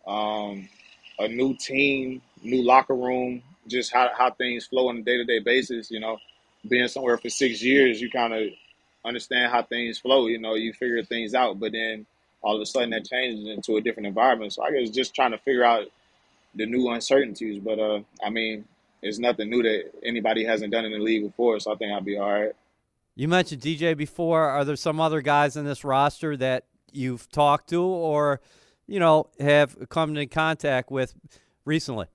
um, 0.07 0.67
a 1.19 1.27
new 1.27 1.55
team, 1.55 2.21
new 2.41 2.63
locker 2.63 2.95
room, 2.95 3.43
just 3.67 3.91
how, 3.91 4.09
how 4.17 4.31
things 4.31 4.65
flow 4.65 4.87
on 4.87 4.97
a 4.97 5.01
day 5.01 5.17
to 5.17 5.25
day 5.25 5.39
basis. 5.39 5.91
You 5.91 5.99
know, 5.99 6.17
being 6.67 6.87
somewhere 6.87 7.17
for 7.17 7.29
six 7.29 7.61
years, 7.61 7.99
you 7.99 8.09
kind 8.09 8.33
of 8.33 8.47
understand 9.03 9.51
how 9.51 9.63
things 9.63 9.99
flow. 9.99 10.27
You 10.27 10.39
know, 10.39 10.55
you 10.55 10.71
figure 10.73 11.03
things 11.03 11.33
out, 11.33 11.59
but 11.59 11.73
then 11.73 12.05
all 12.45 12.55
of 12.55 12.61
a 12.61 12.65
sudden 12.65 12.91
that 12.91 13.05
changes 13.05 13.47
into 13.47 13.75
a 13.75 13.81
different 13.81 14.05
environment. 14.05 14.53
So 14.53 14.63
I 14.63 14.71
guess 14.71 14.91
just 14.91 15.15
trying 15.15 15.31
to 15.31 15.37
figure 15.39 15.63
out 15.63 15.87
the 16.53 16.67
new 16.67 16.87
uncertainties. 16.89 17.59
But 17.59 17.79
uh, 17.79 18.01
I 18.23 18.29
mean, 18.29 18.65
it's 19.01 19.17
nothing 19.17 19.49
new 19.49 19.63
that 19.63 19.91
anybody 20.03 20.45
hasn't 20.45 20.71
done 20.71 20.85
in 20.85 20.91
the 20.91 20.99
league 20.99 21.23
before. 21.23 21.59
So 21.59 21.73
I 21.73 21.75
think 21.75 21.91
I'll 21.91 22.01
be 22.01 22.17
all 22.17 22.31
right. 22.31 22.53
You 23.15 23.27
mentioned 23.27 23.63
DJ 23.63 23.97
before. 23.97 24.41
Are 24.41 24.63
there 24.63 24.75
some 24.75 25.01
other 25.01 25.21
guys 25.21 25.57
in 25.57 25.65
this 25.65 25.83
roster 25.83 26.37
that 26.37 26.65
you've 26.91 27.31
talked 27.31 27.69
to 27.69 27.81
or, 27.81 28.41
you 28.85 28.99
know, 28.99 29.27
have 29.39 29.89
come 29.89 30.15
in 30.15 30.29
contact 30.29 30.91
with 30.91 31.15
recently? 31.65 32.05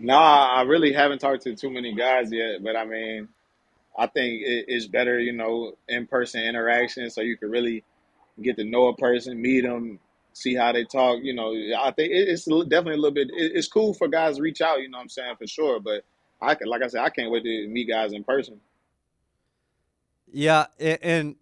No, 0.00 0.16
I 0.16 0.62
really 0.62 0.92
haven't 0.92 1.20
talked 1.20 1.44
to 1.44 1.54
too 1.54 1.70
many 1.70 1.94
guys 1.94 2.32
yet, 2.32 2.62
but 2.62 2.74
I 2.74 2.84
mean, 2.84 3.28
I 3.96 4.08
think 4.08 4.42
it's 4.44 4.86
better, 4.86 5.18
you 5.18 5.32
know, 5.32 5.74
in 5.88 6.08
person 6.08 6.42
interaction 6.42 7.08
so 7.08 7.20
you 7.20 7.36
can 7.36 7.50
really 7.50 7.84
get 8.42 8.56
to 8.56 8.64
know 8.64 8.88
a 8.88 8.96
person, 8.96 9.40
meet 9.40 9.62
them, 9.62 9.98
see 10.32 10.54
how 10.54 10.72
they 10.72 10.84
talk. 10.84 11.20
You 11.22 11.34
know, 11.34 11.52
I 11.78 11.90
think 11.92 12.10
it's 12.12 12.44
definitely 12.44 12.94
a 12.94 12.96
little 12.96 13.10
bit. 13.12 13.28
It's 13.32 13.68
cool 13.68 13.94
for 13.94 14.08
guys 14.08 14.36
to 14.36 14.42
reach 14.42 14.60
out. 14.60 14.80
You 14.80 14.88
know, 14.88 14.98
what 14.98 15.02
I'm 15.02 15.08
saying 15.08 15.36
for 15.38 15.46
sure. 15.46 15.80
But 15.80 16.04
I 16.40 16.54
can, 16.54 16.68
like 16.68 16.82
I 16.82 16.88
said, 16.88 17.00
I 17.02 17.10
can't 17.10 17.30
wait 17.30 17.44
to 17.44 17.68
meet 17.68 17.88
guys 17.88 18.12
in 18.12 18.24
person. 18.24 18.60
Yeah, 20.32 20.66
and 20.78 21.36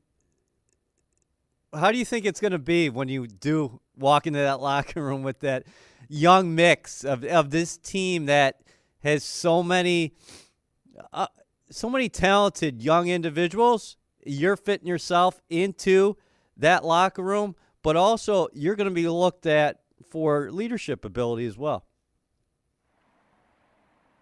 how 1.74 1.90
do 1.90 1.98
you 1.98 2.04
think 2.04 2.26
it's 2.26 2.40
going 2.40 2.52
to 2.52 2.58
be 2.58 2.90
when 2.90 3.08
you 3.08 3.26
do 3.26 3.80
walk 3.96 4.26
into 4.26 4.38
that 4.38 4.60
locker 4.60 5.02
room 5.02 5.22
with 5.22 5.40
that 5.40 5.64
young 6.08 6.54
mix 6.54 7.02
of 7.04 7.24
of 7.24 7.50
this 7.50 7.76
team 7.76 8.26
that 8.26 8.60
has 9.02 9.24
so 9.24 9.62
many 9.62 10.12
uh, 11.12 11.26
so 11.70 11.90
many 11.90 12.08
talented 12.08 12.82
young 12.82 13.08
individuals? 13.08 13.96
You're 14.26 14.56
fitting 14.56 14.86
yourself 14.86 15.40
into 15.50 16.16
that 16.56 16.84
locker 16.84 17.22
room, 17.22 17.56
but 17.82 17.96
also 17.96 18.48
you're 18.52 18.76
going 18.76 18.88
to 18.88 18.94
be 18.94 19.08
looked 19.08 19.46
at 19.46 19.80
for 20.10 20.50
leadership 20.50 21.04
ability 21.04 21.46
as 21.46 21.56
well. 21.56 21.84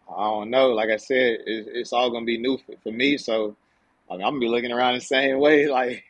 I 0.09 0.25
don't 0.25 0.51
know. 0.51 0.69
Like 0.69 0.91
I 0.91 0.97
said, 0.97 1.39
it's, 1.47 1.69
it's 1.73 1.93
all 1.93 2.11
going 2.11 2.25
to 2.25 2.27
be 2.27 2.39
new 2.39 2.59
for, 2.59 2.75
for 2.83 2.93
me. 2.93 3.17
So 3.17 3.57
I 4.11 4.15
am 4.15 4.21
going 4.21 4.35
to 4.35 4.41
be 4.41 4.49
looking 4.49 4.73
around 4.73 4.95
the 4.95 5.01
same 5.01 5.39
way, 5.39 5.69
like, 5.69 6.05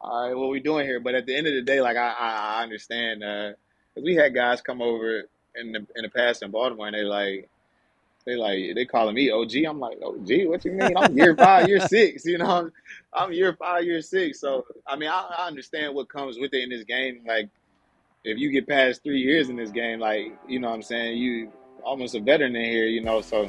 all 0.00 0.28
right, 0.28 0.36
what 0.36 0.50
we 0.50 0.60
doing 0.60 0.86
here? 0.86 1.00
But 1.00 1.14
at 1.14 1.26
the 1.26 1.36
end 1.36 1.46
of 1.46 1.54
the 1.54 1.62
day, 1.62 1.80
like 1.80 1.96
I, 1.96 2.14
I, 2.18 2.58
I 2.58 2.62
understand, 2.62 3.22
uh, 3.22 3.52
we 4.00 4.14
had 4.14 4.34
guys 4.34 4.60
come 4.60 4.80
over 4.80 5.24
in 5.56 5.72
the 5.72 5.78
in 5.96 6.02
the 6.02 6.08
past 6.08 6.42
in 6.42 6.50
Baltimore, 6.50 6.86
and 6.86 6.96
they 6.96 7.02
like, 7.02 7.48
they 8.24 8.36
like 8.36 8.74
they 8.74 8.84
calling 8.84 9.14
me 9.14 9.30
OG. 9.30 9.52
I'm 9.66 9.80
like 9.80 9.98
OG. 10.02 10.46
What 10.46 10.64
you 10.64 10.72
mean? 10.72 10.96
I'm 10.96 11.16
year 11.16 11.34
five, 11.36 11.68
year 11.68 11.80
six. 11.80 12.24
You 12.24 12.38
know, 12.38 12.70
I'm 13.12 13.32
year 13.32 13.54
five, 13.54 13.84
year 13.84 14.02
six. 14.02 14.40
So 14.40 14.66
I 14.86 14.96
mean, 14.96 15.08
I, 15.08 15.34
I 15.38 15.46
understand 15.46 15.94
what 15.94 16.08
comes 16.08 16.38
with 16.38 16.52
it 16.52 16.62
in 16.62 16.70
this 16.70 16.84
game. 16.84 17.22
Like, 17.26 17.48
if 18.24 18.38
you 18.38 18.50
get 18.50 18.68
past 18.68 19.02
three 19.02 19.20
years 19.20 19.48
in 19.48 19.56
this 19.56 19.70
game, 19.70 20.00
like 20.00 20.32
you 20.46 20.60
know, 20.60 20.68
what 20.68 20.74
I'm 20.76 20.82
saying 20.82 21.18
you 21.18 21.52
almost 21.82 22.14
a 22.14 22.20
veteran 22.20 22.54
in 22.56 22.64
here. 22.64 22.86
You 22.86 23.02
know, 23.02 23.20
so 23.20 23.48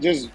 just 0.00 0.30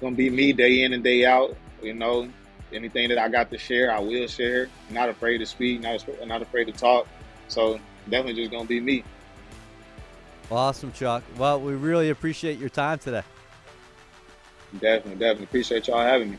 gonna 0.00 0.16
be 0.16 0.30
me 0.30 0.52
day 0.52 0.82
in 0.82 0.92
and 0.92 1.02
day 1.02 1.24
out. 1.24 1.56
You 1.82 1.94
know, 1.94 2.28
anything 2.72 3.08
that 3.08 3.18
I 3.18 3.28
got 3.28 3.50
to 3.50 3.58
share, 3.58 3.92
I 3.92 3.98
will 3.98 4.26
share. 4.26 4.68
Not 4.90 5.08
afraid 5.08 5.38
to 5.38 5.46
speak, 5.46 5.80
not 5.80 6.04
not 6.26 6.42
afraid 6.42 6.66
to 6.66 6.72
talk. 6.72 7.08
So 7.48 7.80
definitely 8.08 8.42
just 8.42 8.52
gonna 8.52 8.64
be 8.64 8.80
me. 8.80 9.04
Awesome, 10.52 10.92
Chuck. 10.92 11.22
Well, 11.38 11.58
we 11.60 11.72
really 11.72 12.10
appreciate 12.10 12.58
your 12.58 12.68
time 12.68 12.98
today. 12.98 13.22
Definitely, 14.74 15.12
definitely. 15.12 15.44
Appreciate 15.44 15.88
y'all 15.88 16.04
having 16.04 16.32
me. 16.32 16.38